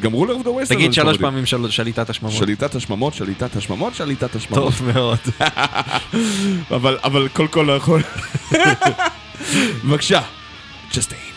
[0.00, 0.68] גם רולר the wasteland.
[0.68, 1.18] תגיד שלוש.
[1.18, 2.32] פעמים של- שליטת השממות.
[2.34, 4.64] שליטת השממות, שליטת השממות, שליטת השממות.
[4.64, 5.18] טוב מאוד.
[6.76, 8.02] אבל, אבל קול לא יכול.
[9.84, 10.20] בבקשה,
[10.90, 11.29] צ'סטיין.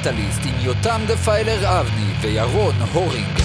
[0.00, 3.38] מטאליסט עם יותם דפיילר אבני וירון הורינג.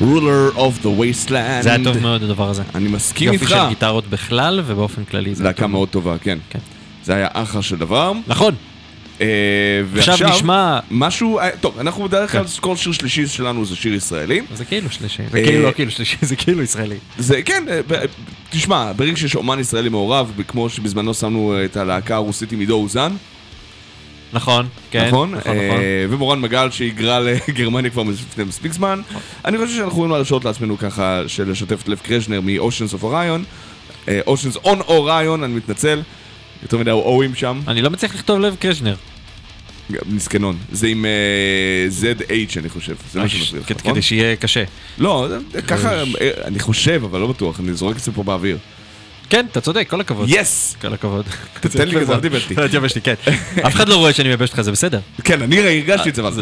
[0.00, 1.62] ruler of the wasteland.
[1.62, 2.62] זה היה טוב מאוד הדבר הזה.
[2.74, 3.56] אני מסכים יופי איתך.
[3.56, 6.38] של גיטרות בכלל ובאופן כללי זה היה להקה מאוד טובה, כן.
[6.50, 6.58] כן.
[7.04, 8.12] זה היה אחלה של דבר.
[8.26, 8.54] נכון.
[9.20, 9.26] אה,
[9.96, 10.78] עכשיו ועכשיו, נשמע...
[10.90, 12.44] משהו, אה, טוב, אנחנו בדרך כלל.
[12.60, 14.40] כל שיר שלישי שלנו זה שיר ישראלי.
[14.54, 15.22] זה כאילו שלישי.
[15.30, 16.96] זה אה, כאילו לא כאילו שלישי, זה כאילו ישראלי.
[17.18, 17.64] זה, כן,
[18.50, 23.12] תשמע, ברגע שיש אומן ישראלי מעורב, כמו שבזמנו שמנו את הלהקה הרוסית עם עידו אוזן,
[24.32, 25.06] נכון, כן.
[25.06, 25.34] נכון?
[25.34, 25.80] נכון, אה, נכון.
[26.10, 29.00] ומורן מגל שהיגרה לגרמניה כבר לפני מספיק זמן.
[29.44, 33.44] אני חושב שאנחנו יכולים להרשות לעצמנו ככה, של לשתף את לב קרז'נר מ-Oceans of Orion.
[34.08, 36.02] אה, Oceans on Orion, אני מתנצל.
[36.62, 38.94] יותר מדי אוהים שם, אני לא מצליח לכתוב לב קרז'נר.
[40.06, 40.56] מסכנון.
[40.72, 41.10] זה עם אה,
[42.00, 43.92] ZH אני חושב, זה מה שמסביר לך, כדי- נכון?
[43.92, 44.64] כדי שיהיה קשה.
[44.98, 48.58] לא, זה- ככה, אה, אני חושב, אבל לא בטוח, אני זורק את זה פה באוויר.
[49.30, 50.26] כן, אתה צודק, כל הכבוד.
[50.30, 50.76] יס!
[50.80, 51.24] כל הכבוד.
[51.60, 52.56] תן לי כזה, אל תיבש לי.
[52.62, 53.14] אל תייבש לי, כן.
[53.66, 55.00] אף אחד לא רואה שאני מייבש אותך, זה בסדר.
[55.24, 56.32] כן, אני הרגשתי את זה, אבל...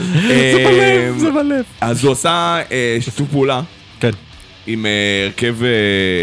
[1.18, 1.64] זה בלב.
[1.80, 3.60] אז הוא עשה אה, שיתוף פעולה
[4.00, 4.10] כן.
[4.66, 4.90] עם אה,
[5.26, 5.68] הרכב אה,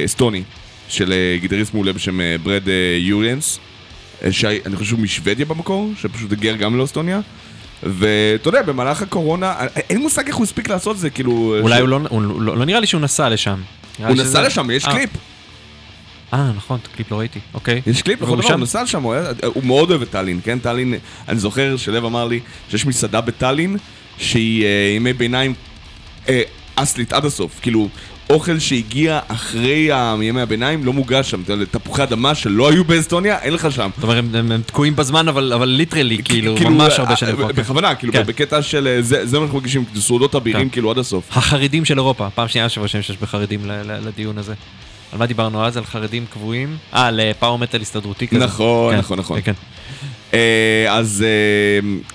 [0.06, 0.44] אסטוני
[0.90, 3.65] של אה, גיטריסט מעולה בשם אה, ברד אה, יוריאנס, אה,
[4.32, 7.20] שאני חושב שהוא משוודיה במקור, שפשוט הגיע גם לאסטוניה.
[7.84, 9.54] ואתה יודע, במהלך הקורונה,
[9.90, 11.56] אין מושג איך הוא הספיק לעשות את זה, כאילו...
[11.62, 13.62] אולי ש- הוא לא, הוא לא, לא נראה לי שהוא נסע לשם.
[13.98, 15.10] הוא נסע שזה- לשם, יש אה, קליפ.
[16.34, 17.82] אה, נכון, את הקליפ לא ראיתי, אוקיי.
[17.88, 18.40] יש קליפ, נכון?
[18.40, 20.60] נכון, הוא נסע לשם, הוא היה- הוא מאוד אוהב את טאלין, כן?
[20.60, 20.94] טאלין,
[21.28, 22.40] אני זוכר שלב אמר לי
[22.70, 23.78] שיש מסעדה בטאלין
[24.18, 25.54] שהיא אה, ימי ביניים
[26.30, 26.42] אה,
[26.76, 27.90] אסלית עד הסוף, כאילו
[28.30, 29.90] אוכל שהגיע אחרי
[30.22, 33.90] ימי הביניים לא מוגש שם, תפוחי אדמה שלא היו באסטוניה, אין לך שם.
[33.96, 37.36] זאת אומרת, הם- תקועים בזמן, אבל literally, כאילו, ממש הרבה אה, שנים.
[37.56, 38.24] בכוונה, כאילו כן.
[38.26, 40.70] בקטע של אה, זה מה שאנחנו מגישים, סעודות אבירים כן.
[40.74, 41.38] כאילו עד הסוף.
[41.38, 43.60] החרדים של אירופה, פעם שנייה השבוע שיש בחרדים
[44.06, 44.54] לדיון הזה.
[45.12, 45.78] על מה דיברנו אז?
[45.78, 46.78] על חרדים קבועים?
[46.94, 48.40] אה, לפאור מטאל הסתדרותי כזה.
[48.46, 49.38] נכון, כן, נכון, נכון.
[50.36, 51.26] אה, אז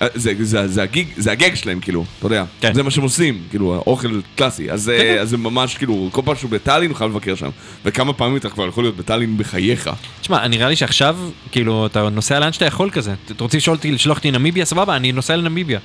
[0.01, 0.81] אה, זה- זה- זה
[1.17, 2.43] זה הגג שלהם, כאילו, אתה יודע.
[2.61, 2.73] כן.
[2.73, 4.71] זה מה שהם עושים, כאילו, אוכל קלאסי.
[4.71, 5.21] אז אה, כן, כן.
[5.21, 7.49] אז זה ממש, כאילו, כל פעם שהוא בטאלין, הוא חייב לבקר שם.
[7.85, 9.89] וכמה פעמים אתה כבר יכול להיות בטאלין בחייך.
[10.21, 11.17] תשמע, נראה לי שעכשיו,
[11.51, 13.13] כאילו, אתה נוסע לאן שאתה יכול כזה.
[13.25, 14.65] אתם רוצים לשאול אותי, לשלוח אותי לנמיביה?
[14.65, 15.79] סבבה, אני נוסע לנמיביה.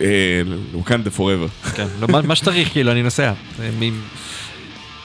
[0.00, 0.06] אה,
[0.74, 1.46] ווקנדה פוראבר.
[1.76, 3.32] כן, לא, מה שצריך, כאילו, אני נוסע.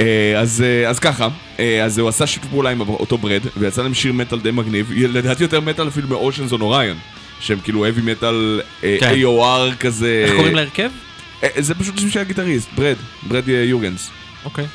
[0.02, 1.28] אה, אז אה, אז ככה,
[1.60, 4.92] אה, אז הוא עשה שיתוף פעולה עם אותו ברד, ויצא להם שיר מטאל די מגניב,
[4.96, 6.98] לדעתי יותר מטאל אפילו מאושנס און אוריון.
[7.40, 9.14] שהם כאילו heavy metal כן.
[9.24, 10.24] AOR כזה.
[10.28, 10.90] איך קוראים להרכב?
[11.58, 12.96] זה פשוט שם של הגיטריסט, ברד,
[13.28, 14.10] ברד יוגנס.
[14.46, 14.66] אוקיי.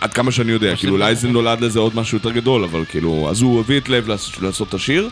[0.00, 2.84] עד כמה שאני יודע, כאילו לי- אולי זה נולד לזה עוד משהו יותר גדול, אבל
[2.88, 5.08] כאילו, אז הוא הביא את לב לעשות, לעשות את השיר,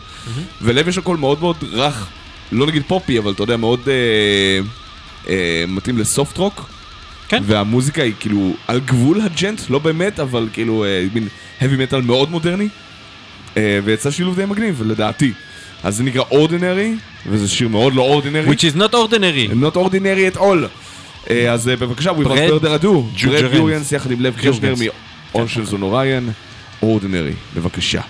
[0.61, 2.07] ולב יש הכל מאוד מאוד רך,
[2.51, 4.59] לא נגיד פופי, אבל אתה יודע, מאוד אה,
[5.29, 6.69] אה, מתאים לסופט רוק,
[7.27, 7.43] כן.
[7.45, 11.27] והמוזיקה היא כאילו על גבול הג'נט, לא באמת, אבל כאילו אה, מין
[11.61, 12.67] heavy metal מאוד מודרני,
[13.57, 15.31] אה, ויצא שילוב די מגניב, לדעתי.
[15.83, 16.93] אז זה נקרא אורדינרי,
[17.27, 18.51] וזה שיר מאוד לא אורדינרי.
[18.51, 19.53] Which is not ordinary.
[19.53, 20.67] not ordinary at all.
[21.29, 23.25] אה, אז אה, בבקשה, We must further ado.
[23.27, 24.73] ברד יוריאנס יחד עם לב קרשנר
[25.63, 26.29] זון אוריין,
[26.81, 28.01] אורדינרי, בבקשה.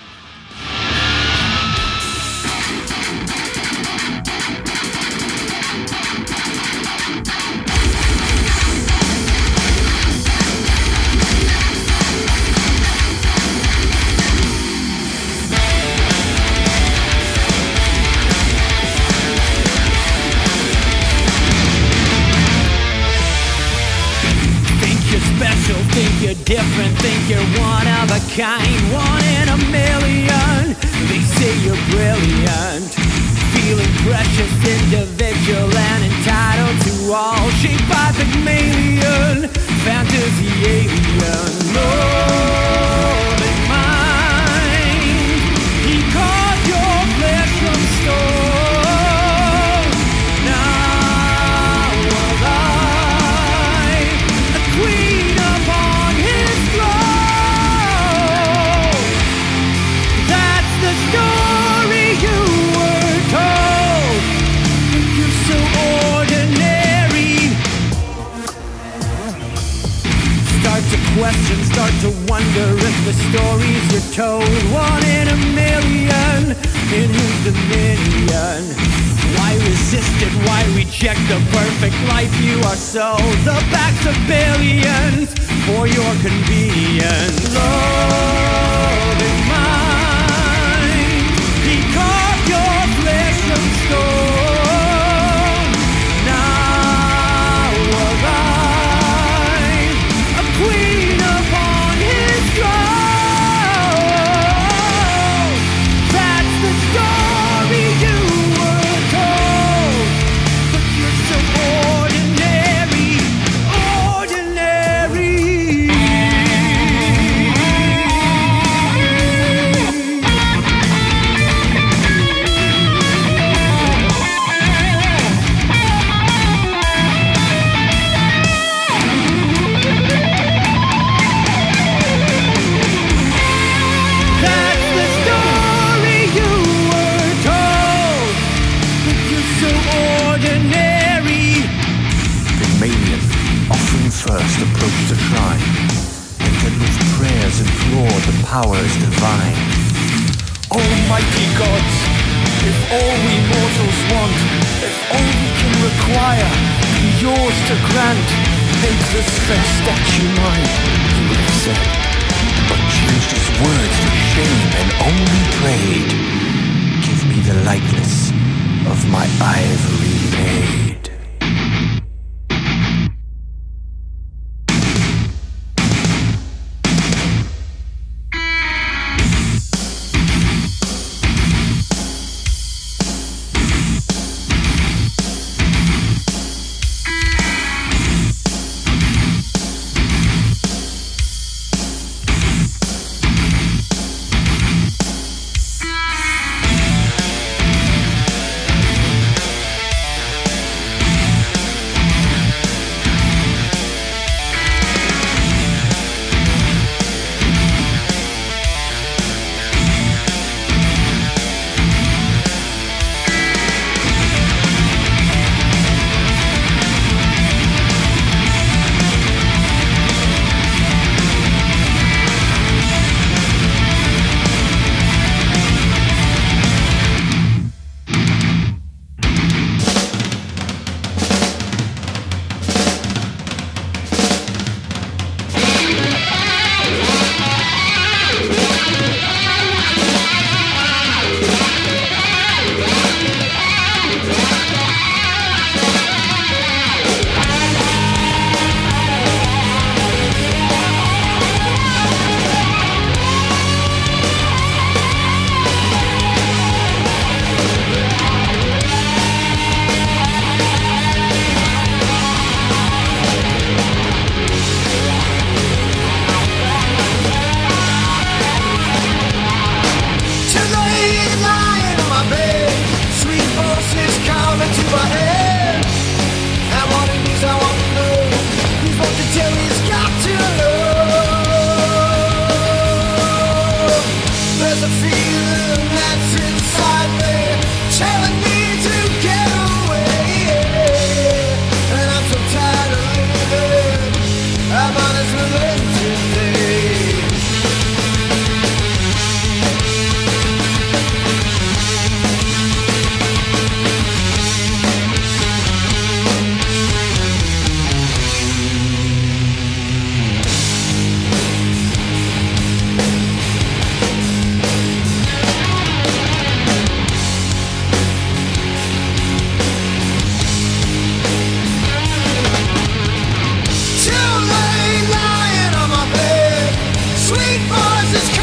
[327.46, 327.68] Great
[328.12, 328.35] is.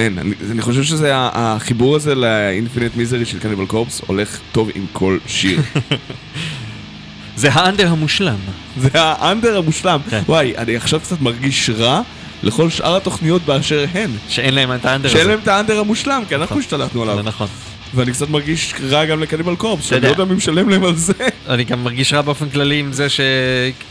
[0.00, 0.26] אין, אין.
[0.26, 5.18] אני, אני חושב שזה, החיבור הזה לאינפינט מיזרי של קניבל קורפס הולך טוב עם כל
[5.26, 5.60] שיר.
[7.36, 8.36] זה האנדר המושלם.
[8.76, 10.00] זה האנדר המושלם.
[10.10, 10.22] כן.
[10.26, 12.02] וואי, אני עכשיו קצת מרגיש רע
[12.42, 14.10] לכל שאר התוכניות באשר הן.
[14.28, 15.18] שאין להם את האנדר הזה.
[15.18, 16.58] שאין להם את האנדר המושלם, כי אנחנו נכון.
[16.58, 17.24] השתלטנו זה עליו.
[17.24, 17.48] נכון.
[17.94, 20.00] ואני קצת מרגיש רע גם לקניבל קורפס, שאני.
[20.00, 21.12] לא יודע מי משלם להם על זה.
[21.48, 23.20] אני גם מרגיש רע באופן כללי עם זה ש...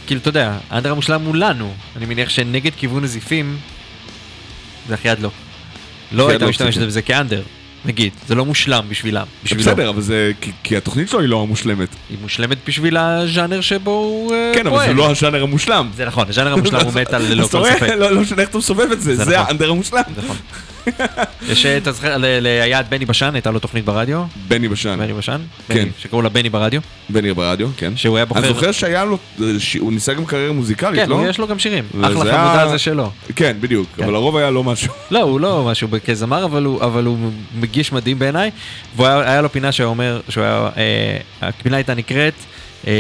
[0.07, 1.73] כאילו, אתה יודע, האנדר המושלם הוא לנו.
[1.95, 3.57] אני מניח שנגד כיוון נזיפים,
[4.88, 5.30] זה הכי עד לא.
[6.11, 6.82] לא היית משתמשת.
[6.82, 7.41] בזה כאנדר,
[7.86, 8.14] נגיד.
[8.27, 9.26] זה לא מושלם בשבילם.
[9.44, 9.64] בשבילו.
[9.64, 10.32] בסדר, אבל זה...
[10.41, 11.90] כי- כי התוכנית שלו היא לא המושלמת.
[12.10, 14.88] היא מושלמת בשביל הז'אנר שבו הוא אה, כן, אבל פועל.
[14.88, 15.90] זה לא הז'אנר המושלם.
[15.95, 17.64] זה נכון, הז'אנר המושלם הוא מטאל ללא כל?
[17.76, 17.90] ספק.
[17.98, 19.45] לא לא משנה איך אתה מסובב את זה, זה זה נכון.
[19.48, 20.02] האנדר המושלם.
[20.18, 20.36] נכון.
[21.52, 24.68] יש, אה, אתה זוכר, ל- ל- היה את בני בשן, הייתה לו תוכנית ברדיו, בני
[24.68, 24.99] בשן.
[24.99, 25.88] בני בשן, כן.
[25.99, 27.94] שקראו לה בני ברדיו, בני ברדיו, כן.
[27.98, 29.18] שהוא היה בוחר, אני זוכר שהיה לו...
[29.60, 31.16] ש- הוא ניסה גם קריירה מוזיקלית, כן, לא?
[31.20, 33.12] הוא- יש לו גם שירים, אחלה חמודה זה שלו.
[33.36, 33.88] כן, בדיוק.
[33.98, 34.03] כן.
[34.03, 34.94] אבל הרוב היה לא משהו.
[35.12, 38.52] לא, הוא לא משהו כזמר, אבל הוא, מגיש מדהים בעיניי.
[38.95, 40.22] והיה היה לו פינה שהוא אומר,
[40.78, 42.34] אה, הפינה הייתה נקראת,
[42.88, 42.94] אה,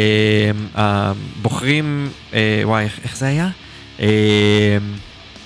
[0.75, 3.49] הבוחרים, אה, וואי, איך זה היה?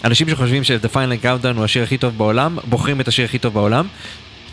[0.03, 3.39] אה, אנשים שחושבים ש-The Final Countdown הוא השיר הכי טוב בעולם, בוחרים את השיר הכי
[3.39, 3.87] טוב בעולם,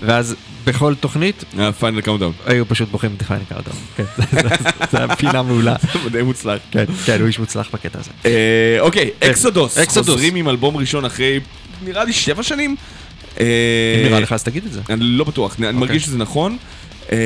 [0.03, 1.45] ואז בכל תוכנית
[1.79, 2.33] Final Countdown.
[2.47, 3.75] היו פשוט בוחרים את Final Countdown.
[3.97, 4.49] כן, זה- זה-
[4.93, 5.77] זה היה פינה מעולה.
[6.13, 6.59] די מוצלח.
[6.71, 8.11] כן, כן, הוא איש מוצלח בקטע הזה.
[8.27, 9.79] אה, אוקיי, אקסודוס.
[9.79, 10.15] אקסודוס.
[10.15, 11.41] חוזרים עם אלבום ראשון אחרי,
[11.85, 12.77] נראה לי שבע שנים.
[13.41, 13.45] אה,
[14.01, 14.81] אם נראה לך אז תגיד את זה.
[14.91, 16.57] אני לא בטוח, אני מרגיש שזה נכון.
[17.13, 17.17] אה,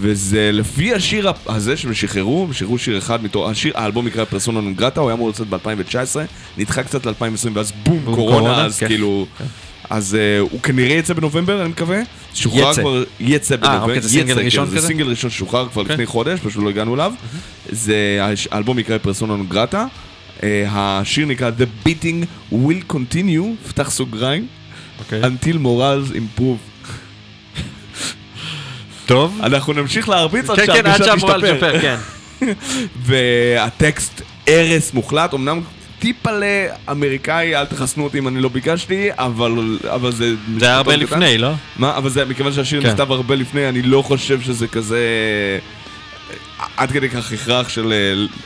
[0.00, 4.60] וזה לפי השיר הזה שהם שחררו, הם שחררו שיר אחד מתוך, השיר, האלבום נקרא פרסונה
[4.60, 6.16] נונגרטה, הוא היה אמור לצאת ב-2019,
[6.58, 7.14] נדחה קצת ל-2020
[7.54, 8.86] ואז בום, בום, קורונה, קורונה, אז כן.
[8.86, 9.26] כאילו...
[9.90, 12.00] אז אה, הוא כנראה יצא בנובמבר, אני מקווה.
[12.34, 12.80] שוחרר יצא.
[12.82, 13.82] כבר, יצא בנובמבר.
[13.82, 14.80] אוקיי, זה סינגל יצא, ראשון כן, כזה?
[14.80, 15.92] זה סינגל ראשון ששוחרר כבר כן.
[15.92, 17.12] לפני חודש, פשוט לא הגענו אליו.
[17.72, 19.86] זה, הש- האלבום נקרא פרסונה נונגרטה.
[20.42, 22.24] אה, השיר נקרא The Beating
[22.54, 24.46] Will Continue, פתח סוגריים,
[24.98, 25.22] אוקיי.
[25.22, 26.69] Until Morals Improve.
[29.10, 29.40] טוב.
[29.42, 31.80] אנחנו נמשיך להרביץ עד כן, כן, עד שהרגשה שאמורה תשתפר.
[31.80, 31.96] כן.
[33.06, 35.60] והטקסט הרס מוחלט, אמנם
[35.98, 40.34] טיפה לאמריקאי, אל תחסנו אותי אם אני לא ביקשתי, אבל, אבל זה...
[40.58, 41.02] זה היה הרבה קטן.
[41.02, 41.52] לפני, לא?
[41.76, 41.96] מה?
[41.96, 42.88] אבל זה, מכיוון שהשיר כן.
[42.88, 44.98] נכתב הרבה לפני, אני לא חושב שזה כזה...
[46.76, 47.92] עד כדי כך הכרח של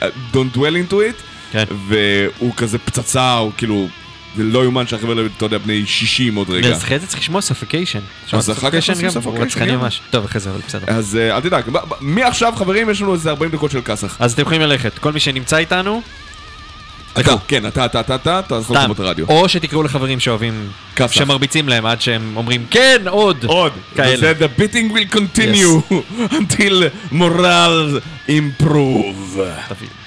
[0.03, 1.23] אה, Don't dwell into it,
[1.53, 1.65] כן.
[1.89, 3.89] והוא כזה פצצה, הוא כאילו...
[4.36, 6.69] זה לא יאומן שהחבר'ה, האלה, אתה יודע, בני 60 עוד רגע.
[6.69, 7.98] אז אחרי זה צריך לשמוע ספיקיישן.
[8.32, 9.77] אז אחר כך עושים.
[9.78, 10.01] ממש.
[10.11, 10.85] טוב, אחרי זה, אבל בסדר.
[10.86, 11.65] אז אה, אל תדאג,
[12.01, 14.16] מעכשיו חברים, יש לנו איזה 40 דקות של כסח.
[14.20, 14.98] אז אתם יכולים ללכת.
[14.98, 16.02] כל מי שנמצא איתנו,
[17.20, 18.77] אתה, כן, אתה, אתה, אתה, אתה, אתה יכול.
[18.77, 19.27] לקרוא את הרדיו.
[19.28, 20.69] או שתקראו לחברים שאוהבים.
[21.11, 23.44] שמרביצים להם עד שהם אומרים כן, עוד.
[23.44, 23.73] עוד.
[23.97, 24.32] כאלה.
[24.32, 25.94] The beating will continue
[26.40, 26.82] until
[27.12, 29.39] morals improve.
[29.69, 30.03] תביא.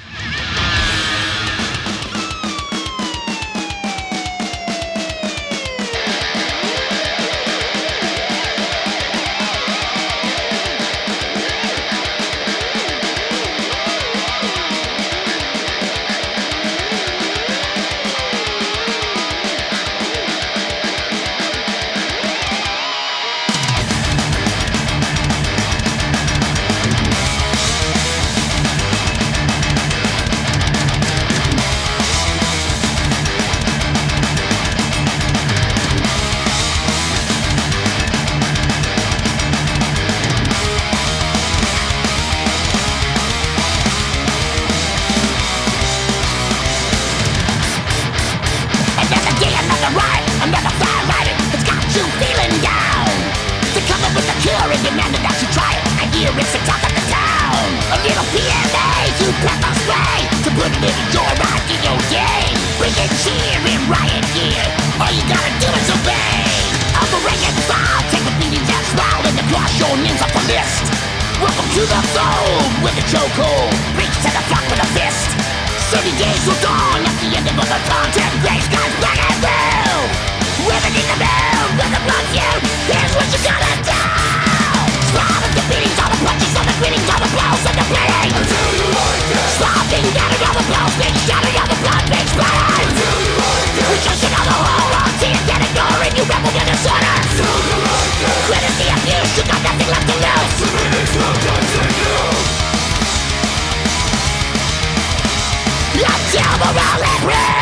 [106.37, 107.56] human rolling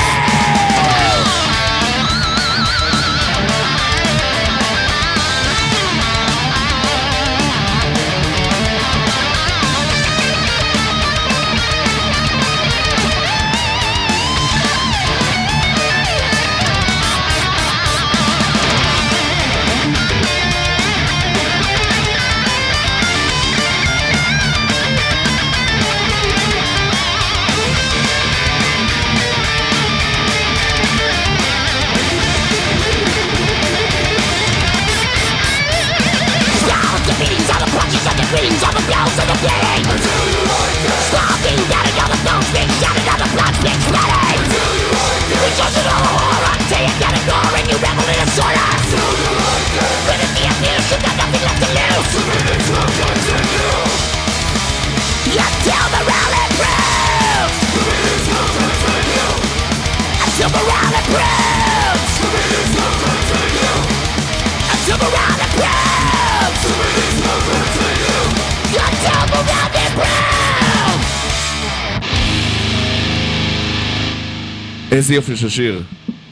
[75.06, 75.82] איזה יופי של שיר.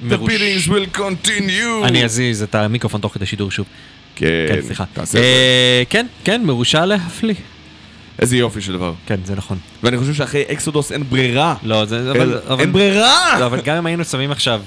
[0.10, 1.84] The beatings will continue.
[1.86, 3.66] אני אזיז את המיקרופון תוך כדי שידור שוב.
[4.16, 4.84] כן, כן, סליחה.
[4.94, 5.28] תעשה את זה.
[5.28, 7.36] אה, כן, כן, מרושע להפליא.
[8.20, 8.94] איזה יופי של דבר.
[9.06, 9.58] כן, זה נכון.
[9.84, 11.56] ואני חושב שאחרי אקסודוס אין ברירה.
[11.64, 12.12] לא, זה...
[12.12, 13.40] אבל- אין- אבל- אין ברירה!
[13.40, 14.62] לא, אבל גם אם היינו שמים עכשיו...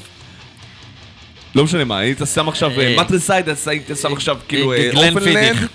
[1.54, 4.90] לא משנה מה, היית שם עכשיו אה, מטרסייד, אז היית שם עכשיו כאילו אה, אה,
[4.92, 5.54] גלן אופנלנד.
[5.54, 5.68] פידיך.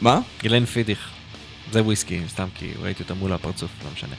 [0.00, 0.18] מה?
[0.42, 0.98] גלן פידיך.
[1.72, 4.14] זה וויסקי, סתם כי ראיתי אותה מול הפרצוף, לא משנה.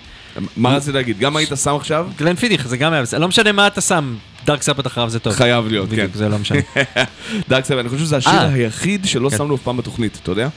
[0.58, 1.20] מה רצית להגיד?
[1.20, 2.08] גם היית שם עכשיו?
[2.18, 3.20] Glenfiddich, זה גם היה בסדר.
[3.20, 5.34] לא משנה מה אתה שם, Dark Serpent אחריו זה טוב.
[5.34, 5.96] חייב להיות, כן.
[5.96, 6.60] בדיוק, זה לא משנה.
[7.50, 8.54] Dark Serpent, אני חושב שזה השיר אה.
[8.54, 9.38] היחיד שלא כן.
[9.38, 10.48] שמנו אף פעם בתוכנית, אתה יודע?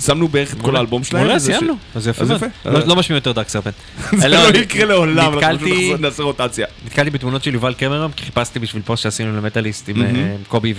[0.00, 1.22] שמנו בערך את כל האלבום שלהם.
[1.24, 1.74] מעולה, ש- סיימנו.
[1.94, 2.40] אז יפה מאוד.
[2.64, 3.74] לא- לא משמיעים יותר Dark Serpent.
[4.20, 6.66] זה לא יקרה לעולם, אנחנו פשוט נעשה רוטציה.
[6.86, 10.02] נתקלתי בתמונות של יובל קמרון, כי חיפשתי בשביל פוסט שעשינו ל Metalist עם.
[10.02, 10.74] אה, קובי.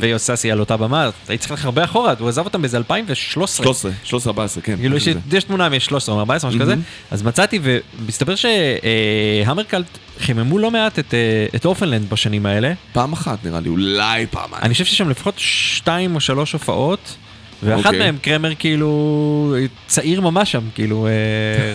[0.00, 1.10] ויוסי על אותה במה.
[1.28, 3.64] הייתי צריך ללכת הרבה אחורה, הוא עזב אותם באיזה 2013.
[3.64, 4.76] 13, 13, 14, כן.
[4.76, 4.96] כאילו
[5.32, 6.74] יש, תמונה מ-13 או 14 משהו כזה,
[7.10, 9.86] אז מצאתי ומסתבר שהמרקלט
[10.20, 11.18] חיממו לא מעט את, אה,
[11.54, 12.72] את אורפנלנד בשנים האלה.
[12.92, 14.62] פעם אחת נראה לי, אולי פעמיים.
[14.62, 17.16] אני חושב שיש שם לפחות שתיים או שלוש הופעות.
[17.62, 17.98] ואחת אוקיי.
[17.98, 19.54] מהם קרמר כאילו
[19.86, 21.12] צעיר ממש שם כאילו אה,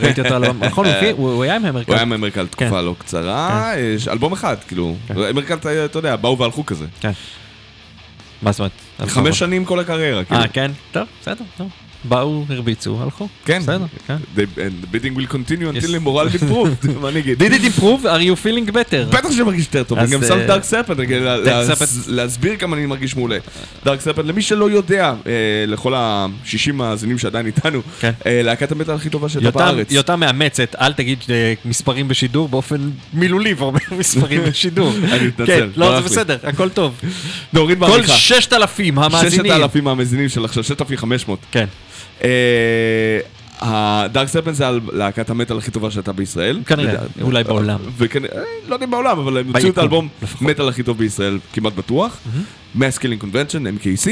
[0.02, 0.86] ראיתי אותו נכון
[1.18, 1.88] הוא היה עם המרקלט.
[1.88, 2.86] הוא היה ממרקל תקופה כן.
[2.86, 4.96] לא קצרה, יש אלבום אחד, כאילו.
[5.08, 5.14] כן.
[5.16, 5.56] ממרקל,
[5.86, 6.86] אתה יודע, באו והלכו כזה.
[7.00, 7.12] כן.
[8.42, 9.12] מה זאת אומרת?
[9.12, 10.42] חמש שנים כל הקריירה, כאילו.
[10.42, 10.72] אה כן?
[10.92, 11.46] טוב בסדר.
[11.58, 11.70] טוב.
[12.04, 13.28] באו הרביצו הלכו.
[13.46, 13.60] כן.
[13.60, 13.86] בסדר.
[14.08, 14.16] כן.
[14.36, 14.40] The
[14.96, 17.44] bidding will continue until the moral improved, מה אני אגיד?
[17.44, 18.06] did it improve?
[18.06, 19.16] are you feeling better?
[19.16, 21.88] בטח שאני מרגיש יותר טוב, אני גם שם אה, דארק סרפנט, Dark Serpent.
[22.08, 23.38] להסביר כמה אני מרגיש מעולה.
[23.86, 25.32] דארק סרפנט, למי שלא יודע, אה,
[25.68, 28.12] לכל ה-60 מאזינים שעדיין איתנו, כן.
[28.26, 29.92] אה, להקת המטאל הכי טובה שהייתה בארץ.
[29.92, 31.18] יותם מאמצת, אל תגיד
[31.66, 34.92] מספרים בשידור באופן מילולי ואומר מספרים בשידור.
[35.14, 36.06] אני מתנצל, כן, לא, זה.
[36.06, 37.02] בסדר, הכל טוב.
[37.54, 38.14] נוריד כל בעריכה.
[38.14, 39.46] 6,000 המאזינים.
[39.46, 41.40] 6,000 המאזינים של עכשיו, 6,500.
[41.52, 41.66] כן,
[43.62, 46.60] ה Dark Serpent זה להקת המטאל הכי טובה שהייתה בישראל.
[46.66, 47.80] כנראה, אולי בעולם.
[47.98, 50.08] וכנראה, לא יודע אם בעולם, אבל הם הוציאו את האלבום.
[50.42, 52.18] מטאל הכי טוב בישראל, כמעט בטוח.
[52.76, 54.10] Mass Killing Convention, MKC.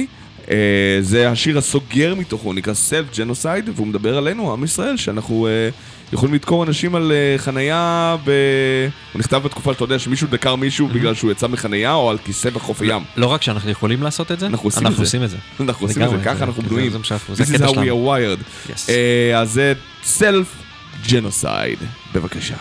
[0.51, 5.69] אה, זה השיר הסוגר מתוכו, נקרא Self Genocide, והוא מדבר עלינו, עם ישראל, שאנחנו אה,
[6.13, 8.31] יכולים לדקור אנשים על אה, חנייה ב...
[9.13, 12.49] הוא נכתב בתקופה שאתה יודע שמישהו דקר מישהו בגלל שהוא יצא מחנייה או על כיסא
[12.49, 13.03] בחוף הים.
[13.17, 15.01] לא רק שאנחנו יכולים לעשות את זה, אנחנו עושים את זה.
[15.01, 15.37] עושים את זה.
[15.59, 16.91] אנחנו עושים את זה, ככה אנחנו בנויים.
[16.91, 18.69] This is how we are wired.
[18.69, 18.89] Yes.
[18.89, 19.73] אה, אז זה
[20.03, 20.47] סלף
[21.07, 21.79] ג'נוסייד,
[22.13, 22.55] בבקשה.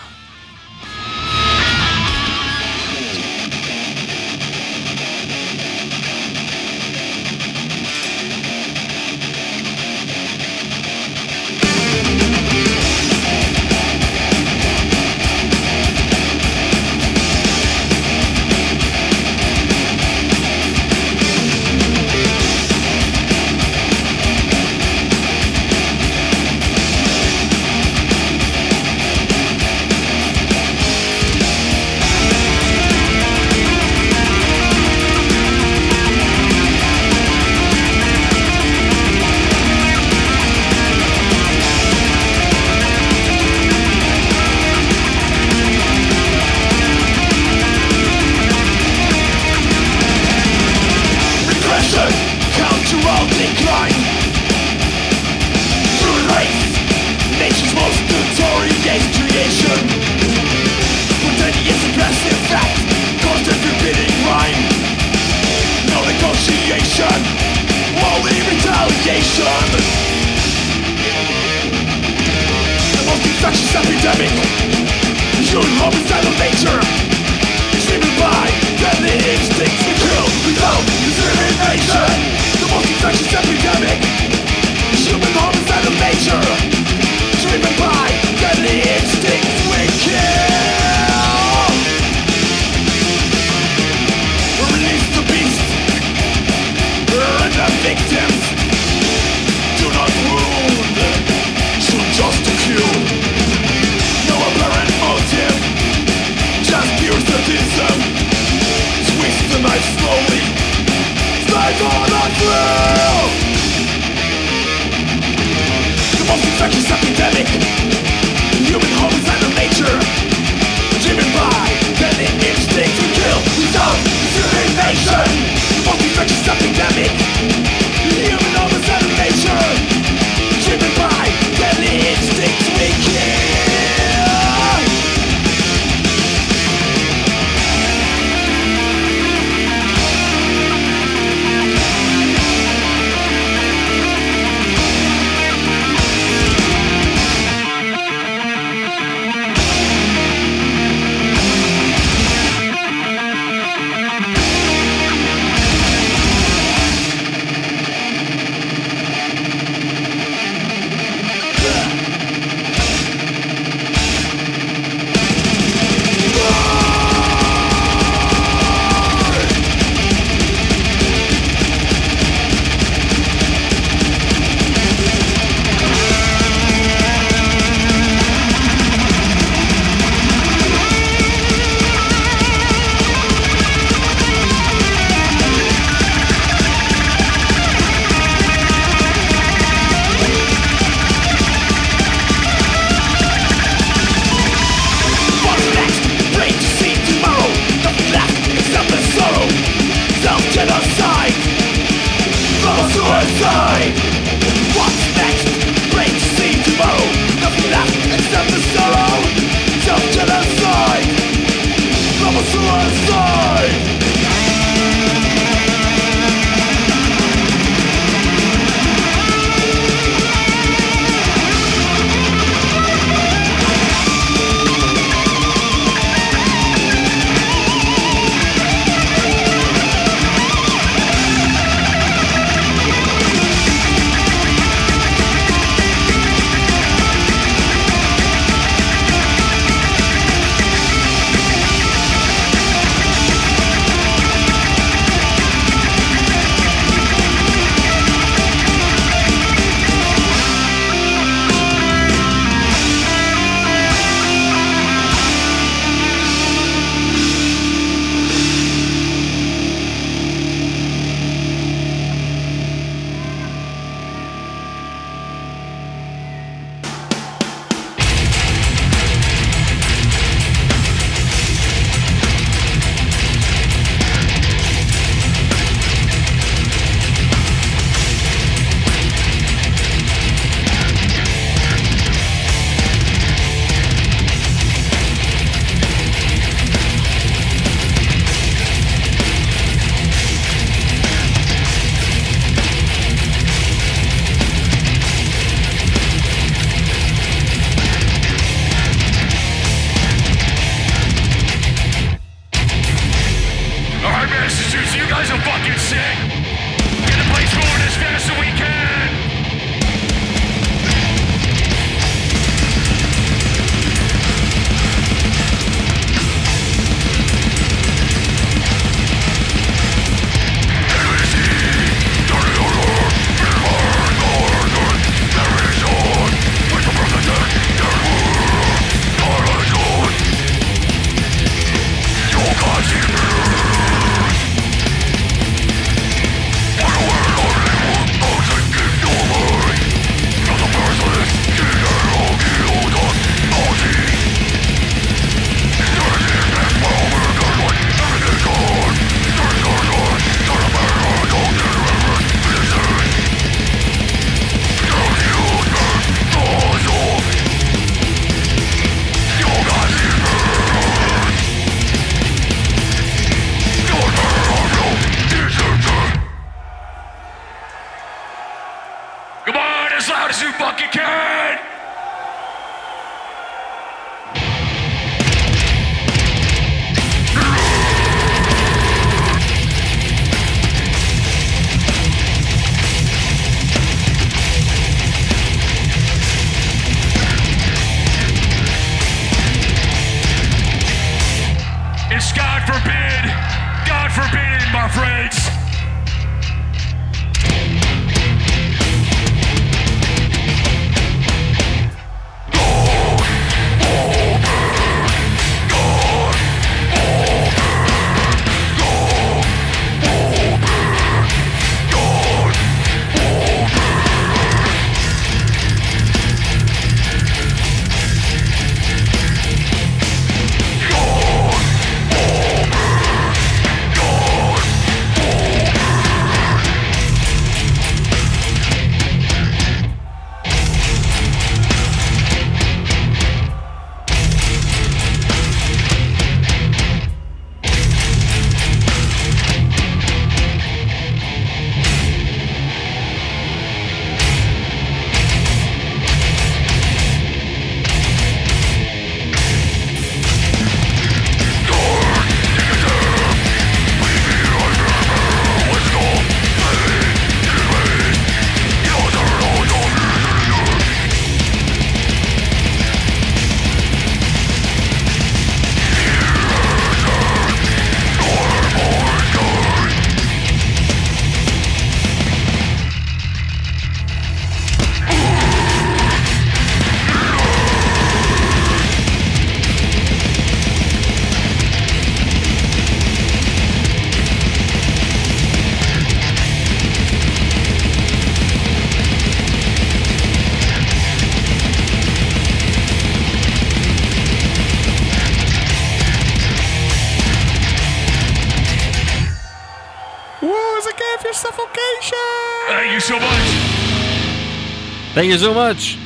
[505.29, 505.97] Thank you so much.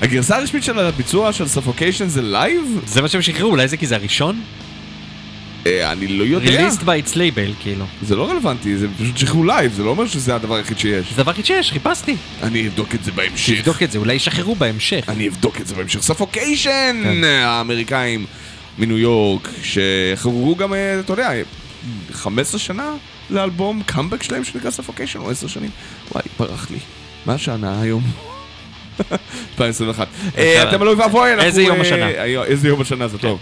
[0.00, 2.80] הגרסה הרשמית של הביצוע של Suffocation זה live?
[2.86, 4.40] זה מה שהם שחררו, אולי זה כי זה הראשון?
[5.66, 6.50] אה, אני לא יודע.
[6.50, 7.84] released by its label, כאילו.
[8.02, 11.10] זה לא רלוונטי, זה פשוט שחררו live, זה לא אומר שזה הדבר היחיד שיש.
[11.10, 12.16] זה דבר הכי שיש, חיפשתי.
[12.42, 13.58] אני אבדוק את זה בהמשך.
[13.58, 15.04] תבדוק את זה, אולי ישחררו בהמשך.
[15.08, 16.02] אני אבדוק את זה בהמשך.
[16.02, 17.00] Suffocation!
[17.04, 17.24] כן.
[17.24, 18.26] האמריקאים
[18.78, 21.30] מניו יורק, שחררו גם, אה, אתה יודע,
[22.12, 22.90] 15 שנה
[23.30, 25.70] לאלבום קאמבק שלהם שנקרא Suffocation, או 10 שנים.
[26.12, 26.78] וואי, ברח לי.
[27.26, 28.02] מה השנה היום?
[29.00, 30.08] 2021.
[30.38, 31.46] אה, אתם אלוהים ואבוי, אנחנו...
[31.46, 32.10] איזה יום אה, השנה.
[32.44, 33.38] איזה יום השנה, זה טוב.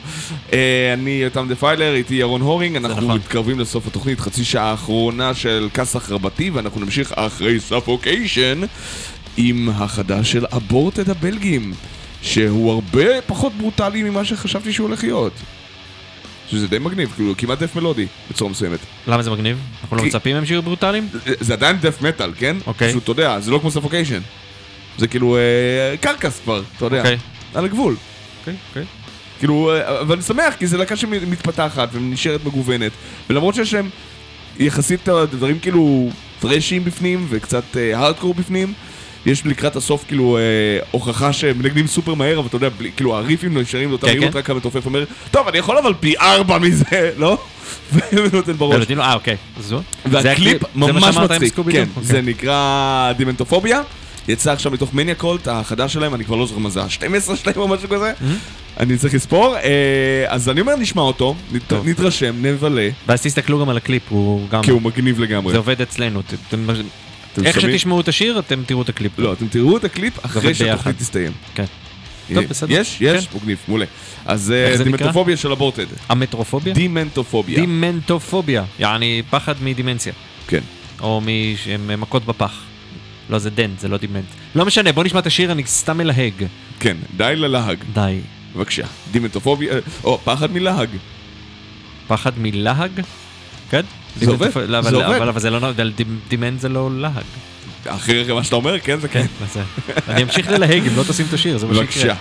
[0.52, 3.16] אה, אני יותם דפיילר, איתי ירון הורינג, אנחנו נכון.
[3.16, 8.60] מתקרבים לסוף התוכנית, חצי שעה האחרונה של כסח רבתי, ואנחנו נמשיך אחרי Suffocation
[9.36, 11.72] עם החדש של Aborted הבלגים,
[12.22, 15.32] שהוא הרבה פחות ברוטלי ממה שחשבתי שהוא הולך להיות.
[16.52, 18.78] שזה די מגניב, כאילו כמעט דף מלודי בצורה מסוימת.
[19.06, 19.58] למה זה מגניב?
[19.82, 21.08] אנחנו לא מצפים מהם שיהיו ברוטליים?
[21.40, 22.56] זה- עדיין דף מטאל, כן?
[22.66, 22.88] אוקיי.
[22.88, 24.20] פשוט, אתה יודע, זה לא כמו ספוקיישן.
[24.98, 25.40] זה כאילו אה,
[26.00, 26.98] קרקס כבר, אתה יודע.
[26.98, 27.16] אוקיי.
[27.54, 27.96] על הגבול.
[28.40, 28.84] אוקיי, אוקיי.
[29.38, 32.92] כאילו, אה, אבל אני שמח, כי זו להקה שמתפתחת ונשארת מגוונת.
[33.30, 33.88] ולמרות שיש להם
[34.58, 36.10] יחסית אה, דברים כאילו
[36.40, 38.72] טרשים בפנים וקצת הארדקור בפנים,
[39.26, 40.42] יש לקראת הסוף כאילו אה,
[40.90, 44.32] הוכחה שהם מנגנים סופר מהר, אבל אתה יודע, בלי, כאילו הריפים נשארים לאותה כן, מהירות,
[44.32, 44.38] כן.
[44.38, 46.84] רק המתופף אומר, טוב, אני יכול אבל פי ארבע מזה,
[47.18, 47.38] לא?
[48.12, 48.76] ונותן בראש.
[48.78, 49.36] נותנים לו- אה, אוקיי.
[49.60, 49.76] זה
[50.10, 51.68] והקליפ זה ממש מצחיק, כן, דו?
[51.70, 51.84] אוקיי.
[52.02, 53.80] זה נקרא Dementophobia,
[54.28, 57.68] יצא עכשיו מתוך ManiaCult החדש שלהם, אני כבר לא זוכר מה זה, ה-12 שלהם או
[57.68, 58.12] משהו כזה,
[58.80, 59.60] אני צריך לספור, אה,
[60.28, 61.34] אז אני אומר נשמע אותו.
[61.84, 64.62] נתרשם, נבלה, ואז תסתכלו גם על הקליפ, הוא גם...
[64.62, 65.52] כי הוא מגניב לגמרי.
[65.52, 66.22] זה עובד אצלנו.
[67.32, 67.78] אתם- איך שומעים?
[67.78, 69.18] שתשמעו את השיר, אתם תראו את הקליפ.
[69.18, 70.98] לא, אתם תראו את הקליפ אחרי שהתוכנית.
[70.98, 71.32] תסתיים.
[71.54, 71.64] כן.
[72.30, 72.80] אה, טוב, בסדר.
[72.80, 72.96] יש?
[73.00, 73.26] יש?
[73.26, 73.38] כן.
[73.38, 73.84] מגניב, מעולה.
[74.26, 74.84] אז אה?
[74.84, 75.86] Dementophobia של Aborted.
[76.08, 76.74] המטרופוביה?
[76.74, 77.60] Dementophobia.
[77.60, 78.64] Dementophobia.
[78.78, 80.12] יעני פחד מדמנציה.
[80.46, 80.60] כן.
[81.00, 81.20] או
[81.78, 82.52] ממכות בפח.
[83.30, 84.24] לא, זה dent, זה לא dement.
[84.54, 86.32] לא משנה, בוא נשמע את השיר, אני סתם מלהג.
[86.80, 87.78] כן, די ללהג.
[87.94, 88.20] די.
[88.56, 88.82] בבקשה.
[89.12, 90.88] Dementophobia, אה, או, פחד מלהג.
[92.06, 92.90] פחד מלהג?
[93.70, 93.82] כן?
[94.16, 95.16] זה עובד, לא, זה אבל- עובד.
[95.16, 97.12] אבל אבל זה לא, אבל dem- dement זה לא להג.
[97.86, 99.26] אחרי מה שאתה אומר, כן, זה כן.
[99.86, 101.86] כן, אני אמשיך ללהג אם לא תשים את השיר, זה מה שיקרה.
[101.86, 102.14] בבקשה.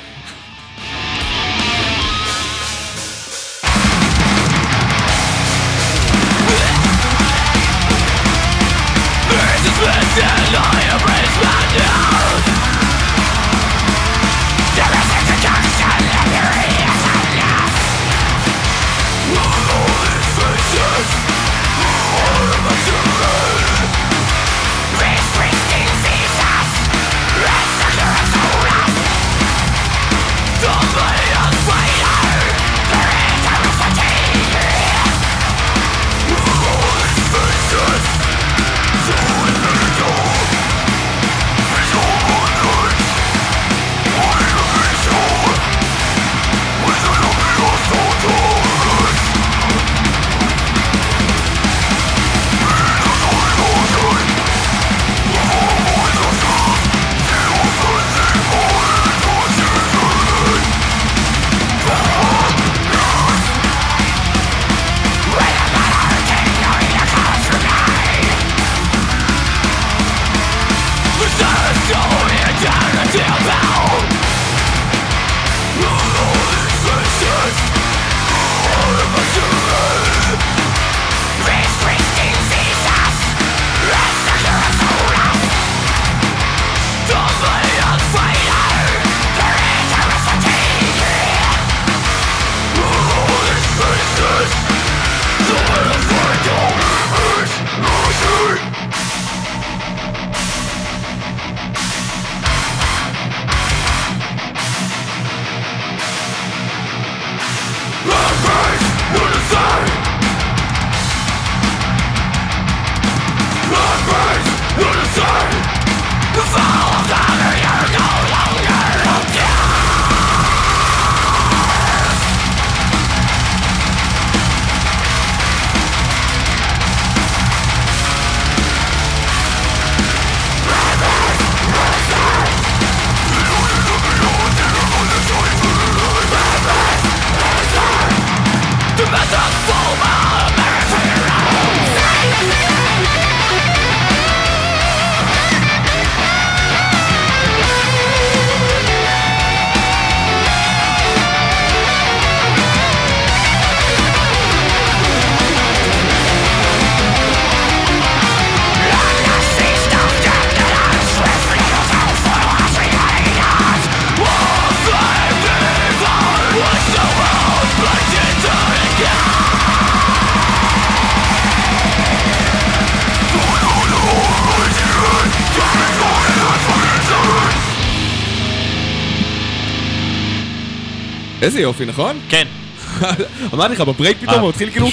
[181.42, 182.20] איזה יופי, נכון?
[182.30, 182.48] כן.
[183.54, 184.40] אמרתי לך, ב break פתאום.
[184.40, 184.90] הוא מתחיל כאילו,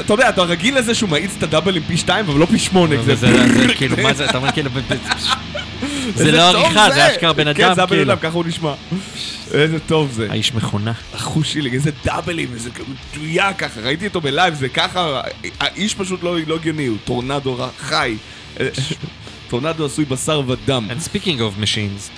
[0.00, 2.96] אתה יודע, אתה רגיל לזה שהוא מאיץ את הדאבלים פי שתיים, אבל לא פי שמונה.
[3.02, 3.28] זה,
[3.76, 4.70] כאילו, מה זה, אתה אומר כאילו,
[6.14, 8.12] זה לא עריכה, זה אשכרה בן כן, אדם, זה הבן כאילו.
[8.12, 8.72] אדם, ככה הוא נשמע.
[9.52, 10.26] איזה טוב זה.
[10.30, 10.92] האיש מכונה.
[11.16, 15.20] אחוז שילינג, איזה דאבלים, איזה כאילו מדויק ככה, ראיתי אותו ב live, זה ככה,
[15.60, 18.16] האיש פשוט לא לא הגיוני, הוא טורנדו חי.
[19.50, 20.88] טורנדו עשוי בשר ודם.
[20.90, 22.10] And speaking of machines,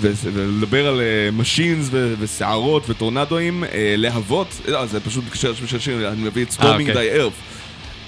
[0.00, 1.00] ולדבר על
[1.32, 6.90] machines ושערות וטורנדואים, אה, להבות, לא, זה פשוט בהקשר של שיר, אני מביא את Storming.
[6.90, 7.32] The Earth.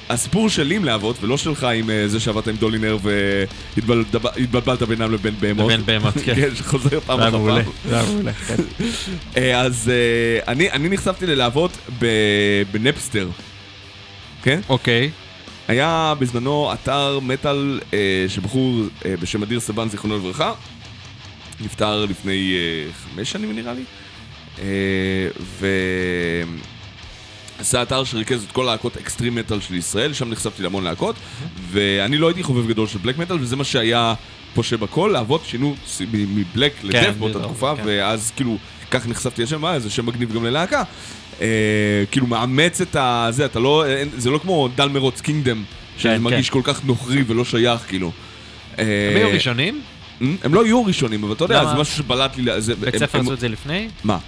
[0.09, 5.35] הסיפור שלי עם להבות, ולא שלך עם אה, זה שעבדת עם דולינר והתבלבלת בינם לבין
[5.41, 5.73] בהמות.
[5.73, 6.35] לבין בהמות, כן.
[6.41, 7.31] כן, שחוזר פעם אחר.
[7.31, 7.63] פעם.
[7.89, 8.57] זה היה מעולה, כן.
[9.37, 11.79] אה, אז אה, אני, נחשפתי ללהבות
[12.73, 13.29] ב Napster,
[14.43, 14.61] כן?
[14.69, 15.11] אוקיי.
[15.69, 18.75] היה בזמנו אתר מטאל אה, של בחור
[19.05, 20.53] אה, בשם אדיר סבן, זיכרונו לברכה.
[21.61, 23.83] נפטר לפני אה, חמש שנים נראה לי.
[24.59, 25.29] אה,
[27.59, 31.17] ועשה אתר שריכז את כל להקות אקסטרים מטאל של ישראל, שם נחשפתי להמון להקות.
[31.71, 34.15] ואני לא הייתי חובב גדול של בלק מטאל, וזה מה שהיה
[34.55, 35.75] פושה בכל, להבות שינו
[36.11, 37.83] מבלק לדף באותה תקופה, כן.
[37.87, 38.59] ואז כאילו,
[38.91, 40.83] כך נחשפתי לשם, אה, זה שם מגניב גם ללהקה.
[41.41, 41.47] אה,
[42.11, 43.27] כאילו מאמץ את ה...
[43.31, 43.87] זה, אתה לא...
[43.87, 45.65] אין- זה לא כמו דל מרוץ קינגדם,
[45.99, 48.13] שאני כן, מרגיש כל כך נוכרי ולא שייך, כאילו.
[48.79, 48.85] הם
[49.17, 49.81] היו ראשונים?
[50.21, 51.65] הם לא יהיו ראשונים, אבל אתה יודע?
[51.65, 52.45] זה משהו שבלט לי...
[52.81, 53.89] בית ספר עשו את זה לפני?
[54.05, 54.19] מה?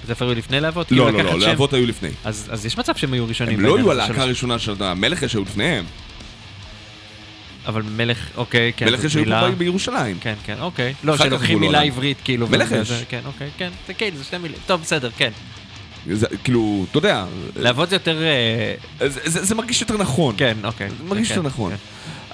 [0.00, 0.92] בית ספר היו לפני להבות?
[0.92, 1.46] לא, כאילו לא, לא, שם?
[1.48, 2.08] להבות היו לפני.
[2.24, 3.58] אז יש מצב שהם היו ראשונים.
[3.58, 5.84] הם לא היו הלהקה הראשונה של המלך יש היו לפניהם.
[7.66, 8.86] אבל מלך, אוקיי, כן.
[8.86, 10.16] מלך יש היו מילה- פה בירושלים.
[10.20, 10.94] כן, כן, אוקיי.
[11.04, 11.80] לא, שלוקחים גבול מילה.
[11.82, 12.48] עברית, כאילו.
[12.48, 12.68] מלך.
[12.82, 13.70] זה- כן, אוקיי, כן.
[13.86, 14.58] זה כן, זה שתי מילים.
[14.66, 15.30] טוב, בסדר, כן.
[16.12, 17.24] זה- כאילו, אתה יודע,
[17.56, 18.22] להבות זה יותר...
[18.22, 18.74] אה,
[19.08, 20.34] זה- זה זה מרגיש יותר נכון.
[20.38, 20.88] כן, אוקיי.
[20.90, 21.70] זה מרגיש כן, יותר נכון.
[21.72, 21.76] כן.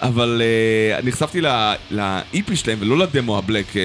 [0.03, 1.41] אבל אה, נחשפתי
[1.91, 3.83] ל EP שלהם, ולא לדמו ה black, אה,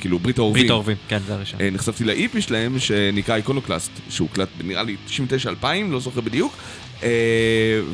[0.00, 0.60] כאילו ברית האורבים.
[0.60, 1.60] ברית האורבים, כן, זה הראשון.
[1.60, 6.56] אה, נחשפתי ל EP שלהם, שנקרא Iconoclast, שהוא הוקלט נראה לי 99-2000, לא זוכר בדיוק.
[7.02, 7.08] אה,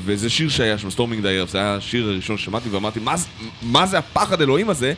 [0.05, 3.15] וזה שיר שהיה שם, Storming the Earth, זה היה השיר הראשון ששמעתי, ואמרתי, "מה
[3.63, 4.93] מה זה הפחד אלוהים הזה?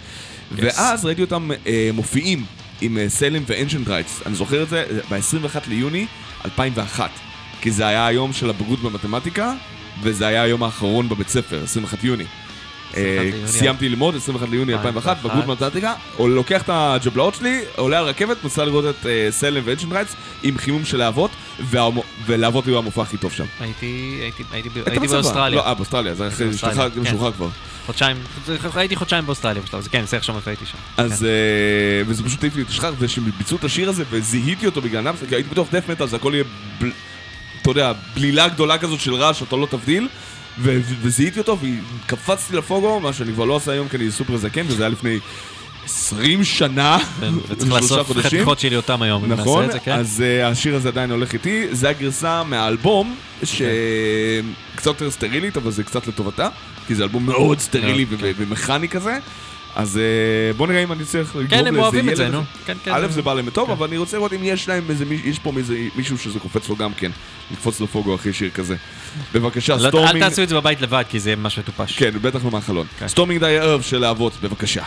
[0.52, 2.44] ואז ראיתי אותם אה, מופיעים
[2.80, 4.20] עם Salem ו Ancient Rites.
[4.26, 6.06] אני זוכר את זה ב-21 ליוני
[6.44, 7.10] 2001,
[7.60, 9.52] כי זה היה היום של הבגרות במתמטיקה,
[10.02, 12.24] וזה היה היום האחרון בבית ספר, 21 יוני.
[12.93, 13.48] 21 אה, ליוני.
[13.48, 15.24] סיימתי ללמוד, 21 ליוני 2001, 2001.
[15.24, 19.62] בגרות במתמטיקה, או לוקח את הג'בלאות שלי, עולה על רכבת, נוסע לראות את אה, Salem
[19.64, 21.31] ו Ancient Rites עם חימום של להבות,
[22.27, 23.44] ולהבות היו המופע הכי טוב שם.
[23.60, 24.20] הייתי.
[25.09, 25.59] באוסטרליה.
[25.59, 27.05] לא, אה, באוסטרליה, זה כן.
[27.05, 27.48] שוחרר כבר.
[27.86, 28.16] חודשיים,
[28.74, 30.78] הייתי חודשיים באוסטרליה בשלב הזה, כן, זה עכשיו מתי הייתי שם.
[30.97, 31.31] אז, אה,
[32.06, 35.51] וזה פשוט העיף לי את השחר, ושביצעו את השיר הזה, וזיהיתי אותו בגלל כי הייתי
[35.51, 36.44] בטוח דף מטאל, זה הכל יהיה,
[37.70, 40.09] אתה יודע, בלילה גדולה כזאת של רעש, שאתה לא תבדיל,
[40.59, 41.59] ו- וזיהיתי אותו,
[42.05, 45.18] וקפצתי לפוגו, מה שאני כבר לא עושה היום, כי אני סופר זקן, וזה היה לפני
[45.84, 48.22] 20 שנה, כן, וצריך חודשים.
[48.22, 49.92] חתיכות שלי אותם היום, אם נכון, נעשה את זה, כן?
[49.92, 55.84] אז uh, השיר הזה עדיין הולך איתי, זה הגרסה מהאלבום, שקצת יותר סטרילית, אבל זה
[55.84, 56.48] קצת לטובתה,
[56.86, 58.16] כי זה אלבום מאוד סטרילי כן.
[58.20, 59.18] ו- ומכני כזה.
[59.76, 59.97] אז
[60.52, 62.42] uh, בוא נראה אם אני צריך לגרום לאיזה כן, הם אוהבים את זה, ילד- נו.
[62.66, 62.90] כן, כן.
[62.94, 65.52] א' זה בא להם טוב, אבל אני רוצה לראות אם יש להם איזה, יש פה
[65.56, 67.10] איזה מישהו שזה קופץ לו גם כן,
[67.52, 68.76] לקפוץ לו פוגו אחרי שיר כזה.
[69.34, 70.22] בבקשה, לא- Storming...
[70.22, 71.98] אל תעשו את זה בבית לבד, כי זה ממש מטופש.
[71.98, 72.86] כן, בטח לא מהחלון.
[72.98, 73.09] כן.
[73.09, 74.82] Storming the Earth של להבות, בבקשה.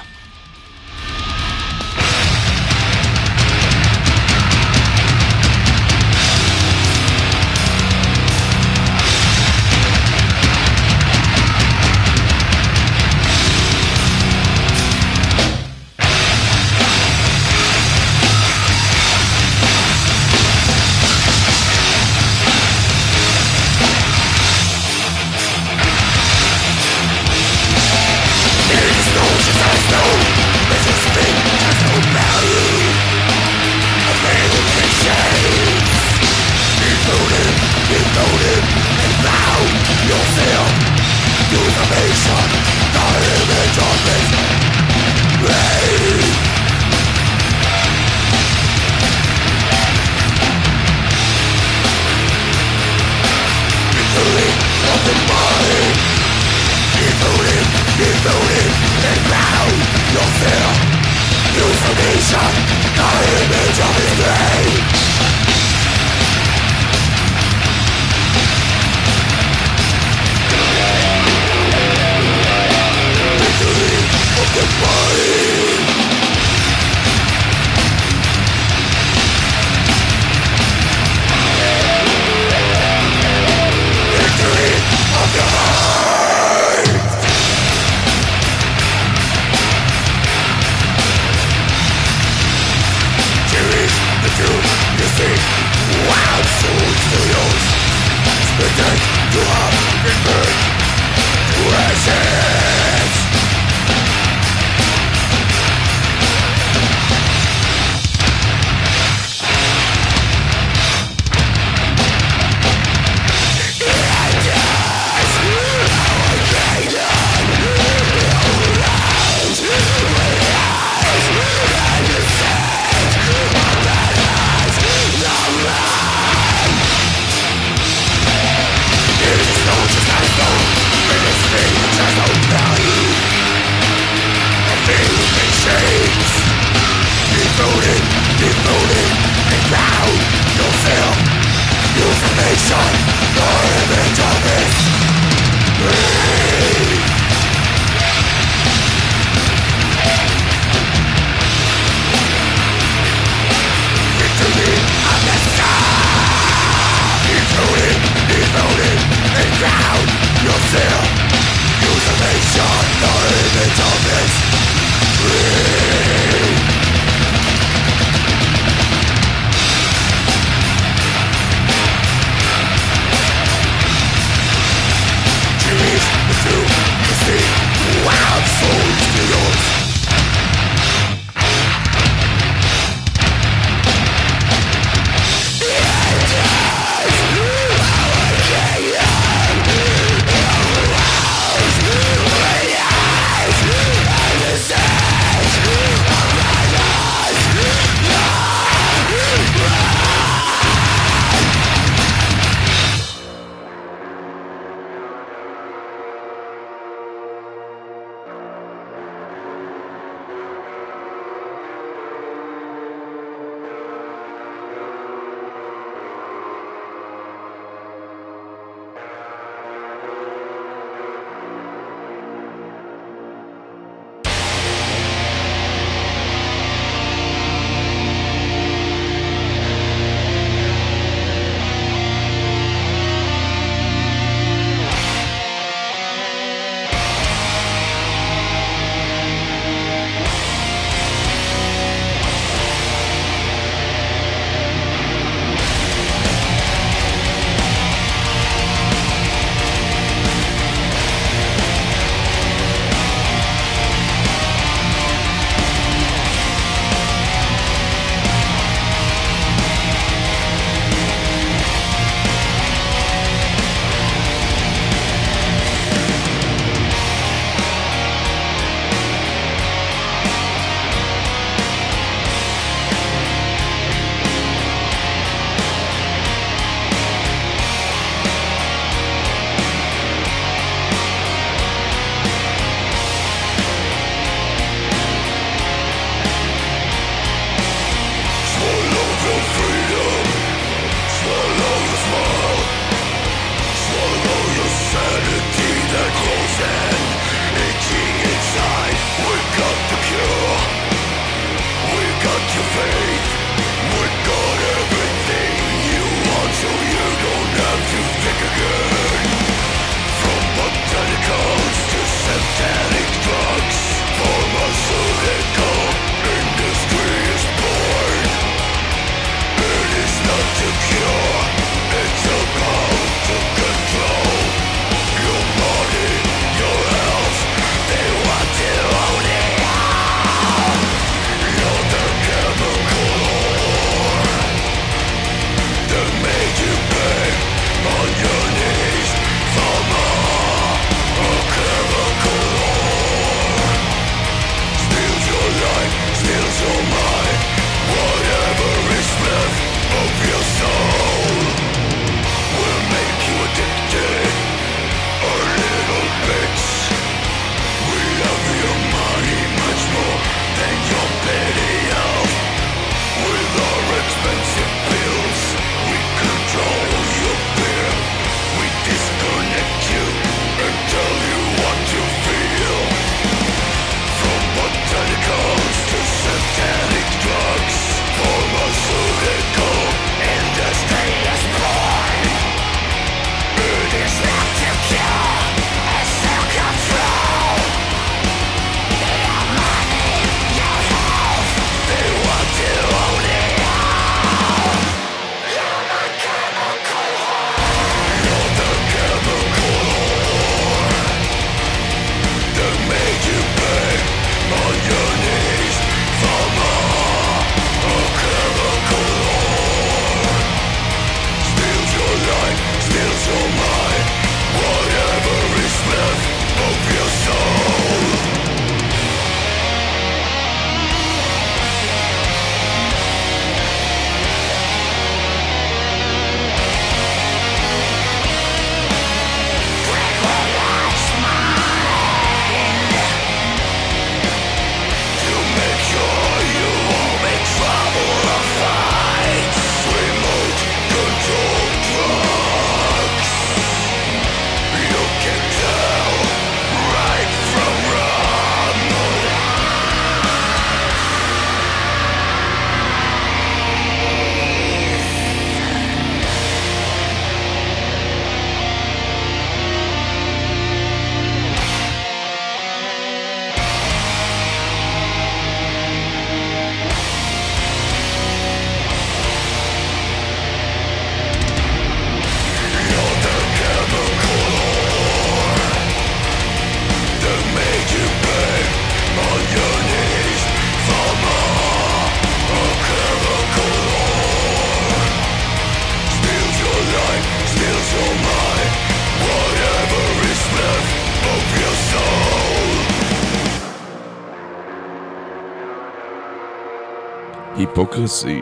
[497.93, 498.41] היפוקרסי.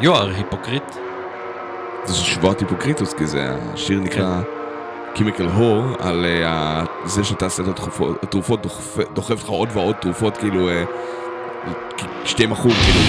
[0.00, 0.82] You are היפוקריט.
[2.04, 4.40] זה שבועת היפוקריטוס, כי זה השיר נקרא
[5.14, 7.68] קימיקל הור, על אה, זה שתעשה את
[8.22, 8.62] התרופות,
[9.14, 10.84] דוחף, לך עוד ועוד תרופות, כאילו, אה,
[12.24, 13.00] שתהיה מכור, כאילו,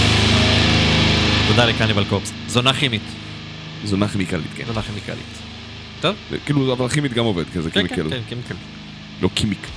[1.48, 2.32] תודה לקניבל קורפס.
[2.48, 3.02] זונה כימית.
[3.84, 4.66] זונה כימיקלית, כן.
[4.66, 5.38] זונה כימיקלית.
[6.02, 6.16] טוב?
[6.46, 8.56] כאילו, אבל כימית גם עובד, כי זה כן, כן, קימיקל, כן, קימיקל.
[9.22, 9.68] לא קימיק.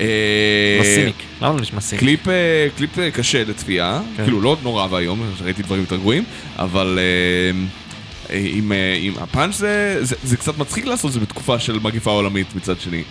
[0.00, 1.16] אה, לא Cynic.
[1.42, 2.00] למה לא נשמע Cynic?
[2.00, 4.24] קליפ, אה, קליפ אה, קשה לצפייה, כן.
[4.24, 6.24] כאילו לא נורא ואיום, ראיתי דברים יותר גרועים,
[6.58, 6.98] אבל
[8.30, 12.46] עם, עם הפאנץ' זה, זה, זה קצת מצחיק לעשות את זה בתקופה של מגיפה עולמית
[12.54, 13.02] מצד שני.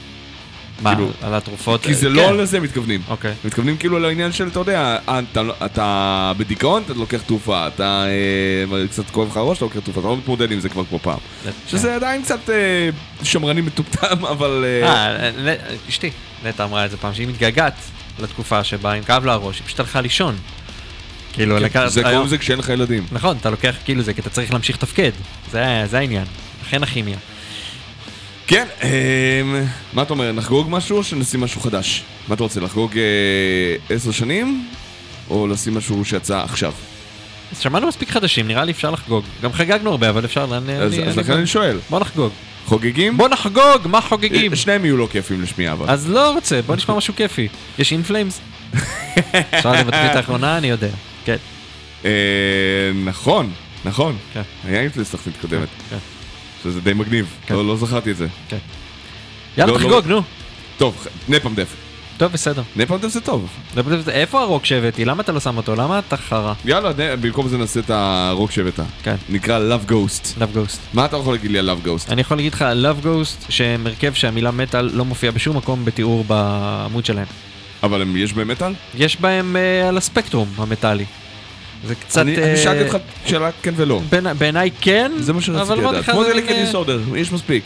[0.81, 1.83] מה, כאילו- על התרופות?
[1.83, 2.13] כי זה כן.
[2.13, 3.01] לא לזה מתכוונים.
[3.07, 3.33] אוקיי.
[3.45, 8.05] מתכוונים כאילו לעניין של, אתה יודע, אה, אתה, אתה בדיכאון, אתה לוקח תרופה, אתה
[8.81, 10.99] אה, קצת כואב לך הראש, אתה לוקח תרופה, אתה לא מתמודד עם זה כבר כמו
[10.99, 11.17] פעם.
[11.67, 12.89] שזה עדיין קצת אה,
[13.23, 14.65] שמרני מטומטם, אבל...
[14.83, 14.87] אה,
[15.25, 16.09] אה, נ- אשתי,
[16.45, 17.73] נטע אמרה את זה פעם, שהיא מתגעגעת
[18.19, 20.35] לתקופה שבה אם כאב לה הראש, היא פשוט הלכה לישון.
[21.33, 23.05] כאילו, כן, לקחת- זה קוראים לזה כשאין לך ילדים.
[23.11, 25.11] נכון, אתה לוקח כאילו זה, כי אתה צריך להמשיך לתפקד.
[25.51, 26.25] זה זה העניין.
[26.61, 27.17] לכן הכימיה.
[28.49, 29.41] כן, אה,
[29.93, 32.03] מה אתה אומר, נחגוג משהו או שנשים משהו חדש?
[32.27, 34.67] מה אתה רוצה, לחגוג אה, עשר שנים?
[35.29, 36.73] או לשים משהו שיצא עכשיו?
[37.51, 39.23] אז שמענו מספיק חדשים, נראה לי אפשר לחגוג.
[39.41, 40.41] גם חגגנו הרבה, אבל אפשר...
[40.43, 42.31] אז אני- אז אני- לכן אני שואל, בוא נחגוג.
[42.65, 43.17] חוגגים?
[43.17, 44.51] בוא נחגוג, מה חוגגים?
[44.51, 45.89] אה, שניהם יהיו לא כיפים לשמיעה אבל.
[45.89, 47.47] אז לא רוצה, בוא נשמע משהו כיפי.
[47.79, 48.39] יש אינפלאמס?
[49.55, 50.87] אפשר לבטחית האחרונה, אני יודע.
[51.25, 51.35] כן.
[52.05, 52.11] אה,
[53.05, 53.51] נכון,
[53.85, 54.17] נכון.
[54.33, 54.41] כן.
[54.63, 55.67] היה אינפלס תחתית קודמת.
[56.63, 56.69] כן.
[56.69, 57.53] שזה די מגניב, כן.
[57.55, 58.27] לא לא זכרתי את זה.
[59.57, 59.85] יאללה, לא, לא.
[59.87, 60.21] תחגוג, נו.
[60.77, 61.75] טוב, נפעם דף.
[62.17, 62.61] טוב, בסדר.
[62.75, 63.47] נפעם דף זה טוב.
[64.07, 65.05] איפה הרוק שהבאתי?
[65.05, 65.75] למה אתה לא שם אותו?
[65.75, 66.53] למה אתה חרא?
[66.65, 68.79] יאללה, נ- במקום זה נעשה את הרוק שהבאת.
[69.03, 69.15] כן.
[69.29, 70.25] נקרא Love Ghost.
[70.39, 70.77] Love Ghost.
[70.93, 72.11] מה אתה יכול להגיד לי על Love Ghost?
[72.11, 76.23] אני יכול להגיד לך, Love Ghost, שהם הרכב שהמילה מטאל לא מופיע בשום מקום בתיאור
[76.23, 77.25] בעמוד שלהם.
[77.83, 78.73] אבל הם- יש בהם מטאל?
[78.95, 81.05] יש בהם אה, על הספקטרום המטאלי.
[81.87, 82.21] זה קצת...
[82.21, 84.01] אני אה, אני שאלתי אותך שאלה כן ולא.
[84.09, 86.05] בעיני- בעיניי כן, זה מה שרציתי לדעת.
[86.05, 86.65] כמו זה זה מין, לקני אה,
[87.15, 87.63] יש מספיק.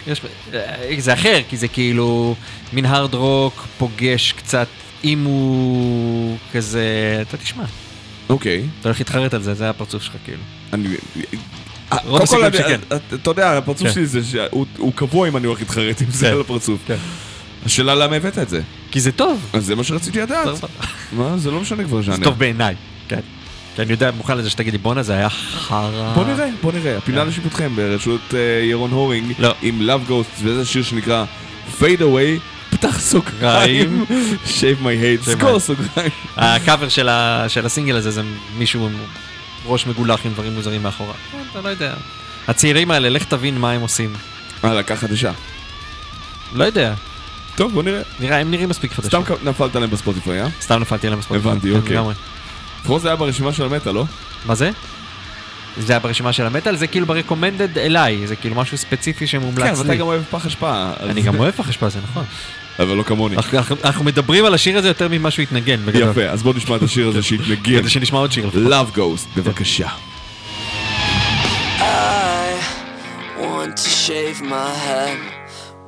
[0.53, 0.59] אה,
[0.97, 2.35] זה אחר, כי זה כאילו
[2.73, 4.67] מין הארד רוק פוגש קצת
[5.03, 6.83] אימו כזה,
[7.29, 7.63] אתה תשמע,
[8.29, 8.63] אוקיי.
[8.79, 10.41] אתה הולך להתחרט על זה, זה הפרצוף שלך כאילו.
[10.73, 10.87] אני...
[12.07, 12.47] קודם כל.
[13.15, 13.93] אתה- יודע, הפרצוף כן.
[13.93, 16.31] שלי זה שהוא הוא קבוע אם אני הולך להתחרט עם זה כן.
[16.33, 16.79] על הפרצוף.
[16.87, 16.95] כן.
[17.65, 18.61] השאלה למה הבאת את זה?
[18.91, 20.55] כי זה טוב, אז זה מה שרציתי לדעת.
[20.57, 20.67] זה
[21.11, 21.37] מה?
[21.37, 22.23] זה לא משנה כבר ז'אנר.
[22.23, 22.75] טוב בעיניי,
[23.07, 23.19] כן.
[23.75, 26.13] כי אני יודע, מוכן לזה שתגיד לי בואנה זה היה חרא.
[26.15, 26.97] בוא נראה, בוא נראה.
[26.97, 29.53] הפינה לשיפוטכם ברשות אה, ירון הורינג לא.
[29.61, 31.25] עם Love Ghost, וזה שיר שנקרא
[31.79, 32.39] Fade Away,
[32.69, 34.05] פתח סוגריים,
[34.45, 36.11] Shave My Head, Shave סגור סוגריים.
[36.37, 38.21] הקאבר של ה- של הסינגל הזה זה
[38.57, 38.93] מישהו עם
[39.65, 41.13] ראש מגולח עם דברים מוזרים מאחורה.
[41.31, 41.93] כן, אתה לא יודע.
[42.47, 44.13] הצעירים האלה, לך תבין מה הם עושים.
[44.63, 45.31] אה, להקה חדשה.
[46.53, 46.93] לא יודע.
[47.55, 48.01] טוב, בוא נראה.
[48.19, 49.21] נראה, הם נראים מספיק חדשים.
[49.23, 50.47] סתם נפלת להם בספוטיפיי, אה?
[50.61, 51.39] סתם נפלתי עליהם בספורט.
[51.41, 52.13] הבנתי, כן, אוקיי.
[52.83, 54.05] לפחות זה היה ברשימה של המטה, לא?
[54.45, 54.71] מה זה?
[55.77, 59.69] זה היה ברשימה של המטאל, זה כאילו ברקומנדד אליי, זה כאילו משהו ספציפי שמומלץ כן,
[59.71, 59.97] אבל אתה לי.
[59.97, 60.83] גם אוהב פח אשפה.
[60.99, 62.23] אז- אני גם אוהב פח אשפה, זה נכון.
[62.79, 63.35] אבל לא כמוני.
[63.83, 65.79] אנחנו- מדברים על השיר הזה יותר ממה שהוא התנגן.
[65.93, 67.79] יפה, אז בוא נשמע את השיר הזה שהתנגן.
[67.79, 68.49] כדי שנשמע עוד שיר.
[68.53, 69.87] Love Ghost, בבקשה.
[71.79, 71.83] I
[73.39, 75.19] want to shave my head.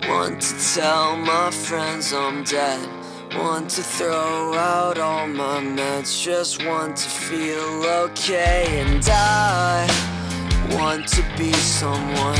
[0.01, 2.94] Want to tell my friends I'm dead.
[3.37, 6.23] Want to throw out all my meds.
[6.23, 8.65] Just want to feel okay.
[8.79, 9.85] And I
[10.71, 12.39] want to be someone.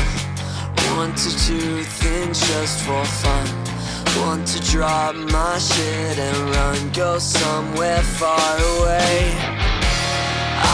[0.92, 3.48] Want to do things just for fun.
[4.22, 6.90] Want to drop my shit and run.
[6.94, 9.36] Go somewhere far away.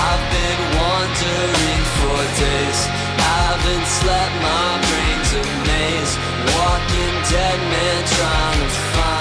[0.05, 2.81] I've been wandering for days.
[3.17, 6.13] I haven't slept, my brain's a maze.
[6.53, 9.20] Walking dead man trying to find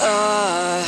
[0.00, 0.84] I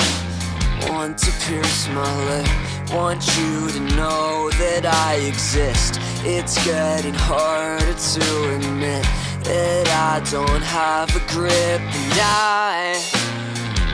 [0.89, 2.47] want to pierce my lip.
[2.93, 5.98] Want you to know that I exist.
[6.24, 9.05] It's getting harder to admit
[9.44, 13.01] that I don't have a grip, and I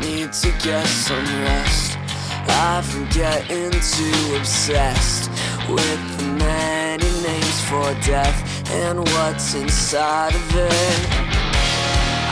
[0.00, 1.98] need to get some rest.
[2.46, 5.30] I've been getting too obsessed
[5.68, 11.23] with the many names for death and what's inside of it.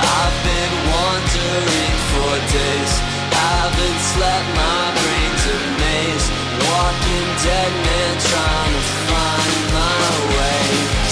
[0.02, 2.94] I've been wandering for days.
[3.30, 6.26] Haven't slept, my brain's a maze.
[6.66, 10.62] Walking dead man trying to find my way.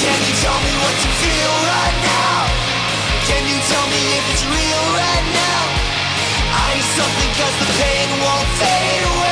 [0.03, 2.39] Can you tell me what you feel right now?
[3.31, 5.63] Can you tell me if it's real right now?
[6.51, 9.30] I need something cause the pain won't fade away.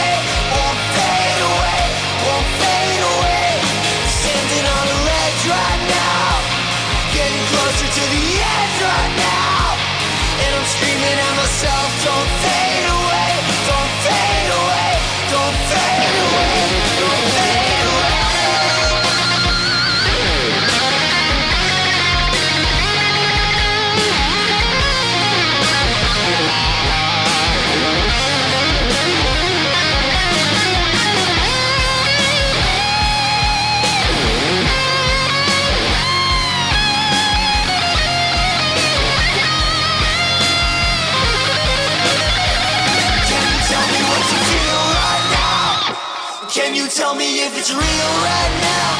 [46.78, 48.90] You tell me if it's real right now?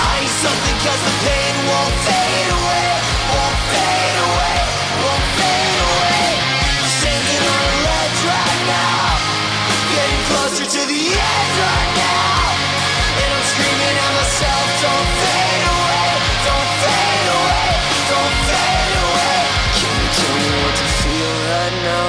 [0.00, 2.88] I need something cause the pain won't fade away,
[3.36, 4.56] won't fade away,
[5.04, 6.24] won't fade away.
[6.80, 9.04] I'm standing on a ledge right now,
[9.92, 12.40] getting closer to the edge right now.
[13.20, 16.08] And I'm screaming at myself, don't fade away,
[16.48, 17.68] don't fade away,
[18.08, 19.36] don't fade away.
[19.76, 22.08] Can you tell me what to feel right now?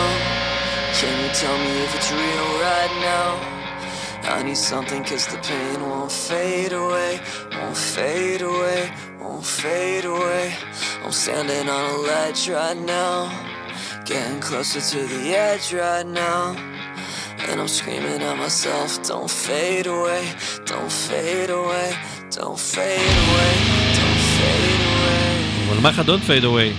[0.95, 3.46] Can you tell me if it's real right now?
[4.47, 7.19] Need something cause the pain won't fade away,
[7.51, 8.81] won't fade away,
[9.19, 10.53] won't fade away.
[11.03, 13.15] I'm standing on a ledge right now,
[14.05, 16.55] getting closer to the edge right now.
[17.47, 20.23] And I'm screaming at myself, don't fade away,
[20.65, 21.89] don't fade away,
[22.37, 23.53] don't fade away,
[23.99, 25.69] don't fade away.
[25.69, 26.73] אבל מה לך Don't fade away?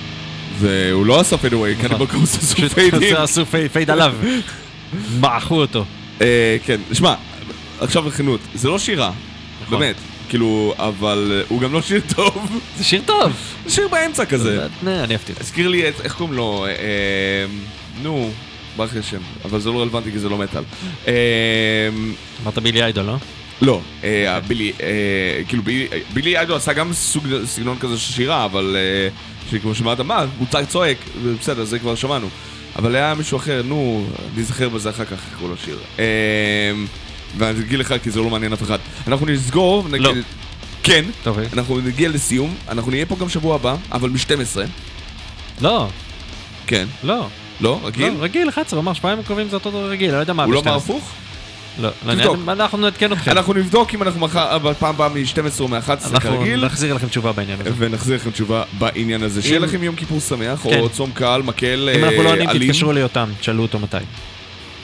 [0.59, 3.17] והוא לא עשה fade away, Cannibal Corpse עשו פיידים.
[3.17, 4.15] עשו fade עליו.
[5.21, 5.85] מעכו אותו.
[6.21, 7.15] אה, כן, שמע,
[7.81, 9.13] עכשיו בכנות, זה לא שירה,
[9.65, 9.79] נכון.
[9.81, 9.97] באמת,
[10.29, 13.33] כאילו, אבל אה, הוא גם לא שיר טוב, זה שיר טוב.
[13.67, 14.67] זה שיר באמצע כזה.
[14.83, 15.33] נה, אני אהבתי.
[15.41, 16.75] הזכיר לי את, איך קוראים לו, אה, אה,
[18.03, 18.31] נו,
[18.77, 20.63] ברח לי השם, אבל זה לא רלוונטי כי זה לא מטאל.
[21.09, 21.13] אה,
[22.43, 23.17] אמרת בילי איידול, לא?
[23.63, 24.87] לא, אה, בילי, אה,
[25.49, 25.63] כאילו
[26.13, 26.91] בילי- איידול עשה גם
[27.45, 29.09] סגנון כזה של שירה, אבל אה,
[29.51, 30.97] שכמו שאמרת, מה, הוא צועק,
[31.41, 32.29] בסדר, זה כבר שמענו.
[32.77, 34.07] אבל היה מישהו אחר, נו,
[34.37, 35.79] נזכר בזה אחר כך, איך קראו לשיר.
[37.37, 38.79] ואני אגיד לך כי זה לא מעניין אף אחד.
[39.07, 40.07] אנחנו נסגור, נגיד...
[40.07, 40.13] לא.
[40.83, 41.45] כן, טוב, אה.
[41.53, 44.59] אנחנו נגיע לסיום, אנחנו נהיה פה גם שבוע הבא, אבל מ-12.
[45.61, 45.89] לא,
[46.67, 46.87] כן.
[47.03, 47.27] לא.
[47.61, 47.81] לא?
[47.85, 48.09] רגיל?
[48.09, 50.45] לא, רגיל, 11, הוא אמר שבועיים הקרובים זה אותו דבר רגיל, אני לא יודע מה
[50.45, 50.97] הוא לא אמר 12.
[50.97, 51.11] הפוך?
[51.79, 53.31] לא, לא, אנחנו נעדכן אתכם.
[53.31, 56.67] אנחנו נבדוק אם אנחנו מחר, בפעם הבאה מ-12 או מ-11 אנחנו כרגיל.
[56.67, 57.71] נחזיר לכם תשובה בעניין הזה.
[57.79, 59.43] ונחזיר לכם תשובה בעניין הזה.
[59.43, 60.81] שיהיה לכם יום כיפור שמח, כן.
[60.81, 62.49] או צום קהל, מקל, אם אנחנו לא אה, עונים.
[62.67, 63.97] תתקשרו ליותם, תשאלו אותו מתי.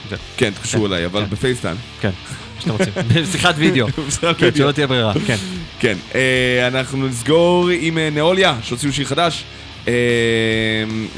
[0.09, 0.51] כן, כן,
[0.85, 1.31] אליי, אבל כן.
[1.31, 1.77] בפייסטיים.
[2.01, 2.11] כן,
[2.55, 2.93] מה שאתם רוצים.
[3.23, 3.87] בשיחת וידאו.
[4.39, 4.55] כן.
[4.55, 5.37] שלא תהיה ברירה, כן.
[5.79, 9.45] כן, אה, אנחנו נסגור עם אה, נאוליה, שהוציאו שיר חדש.
[9.89, 9.93] אה,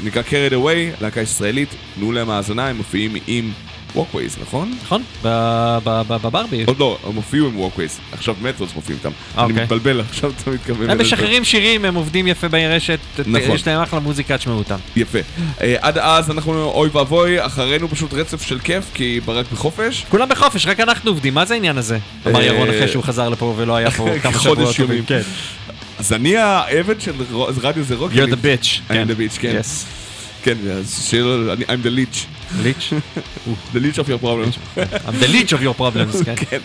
[0.03, 3.51] נקרא Carried Away, להקה ישראלית, תנו להם האזנה, הם מופיעים עם
[3.95, 4.73] Walkways, נכון?
[4.83, 5.03] נכון?
[5.21, 6.63] בברבי.
[6.63, 9.11] עוד לא, הם הופיעו עם Walkways, עכשיו מטרוס מופיעים איתם.
[9.37, 9.63] אני אוקיי.
[9.63, 10.89] מתבלבל, עכשיו אתה מתכוון.
[10.89, 11.01] הם.
[11.01, 13.55] משחררים שירים, הם עובדים יפה ברשת, נכון.
[13.55, 14.75] יש להם אחלה מוזיקה, תשמעו אותם.
[14.95, 15.19] יפה.
[15.61, 20.05] אה, עד אז אנחנו אוי ואבוי, אחרינו פשוט רצף של כיף, כי ברק בחופש.
[20.09, 21.97] כולם בחופש, רק אנחנו עובדים, מה זה העניין הזה?
[22.27, 24.75] אמר אה, ירון אחרי שהוא חזר לפה ולא היה פה כמה שבועות.
[25.07, 25.21] כן.
[25.99, 27.11] אז אני העבד של
[27.61, 28.11] רדיו זה רוק.
[28.11, 28.65] You're the bitch.
[28.89, 29.07] I'm כן.
[29.09, 29.61] the bitch, כן.
[30.47, 32.17] כן, אז שיר, אני- I'm the leech.
[32.63, 32.93] ליץ'?
[33.73, 34.49] the leech of your problem.
[34.77, 36.35] I'm the leech of your problems, כן.
[36.49, 36.57] כן.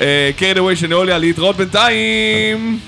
[0.00, 2.78] אה, קרן אווי של נאוליה, להתראות בינתיים.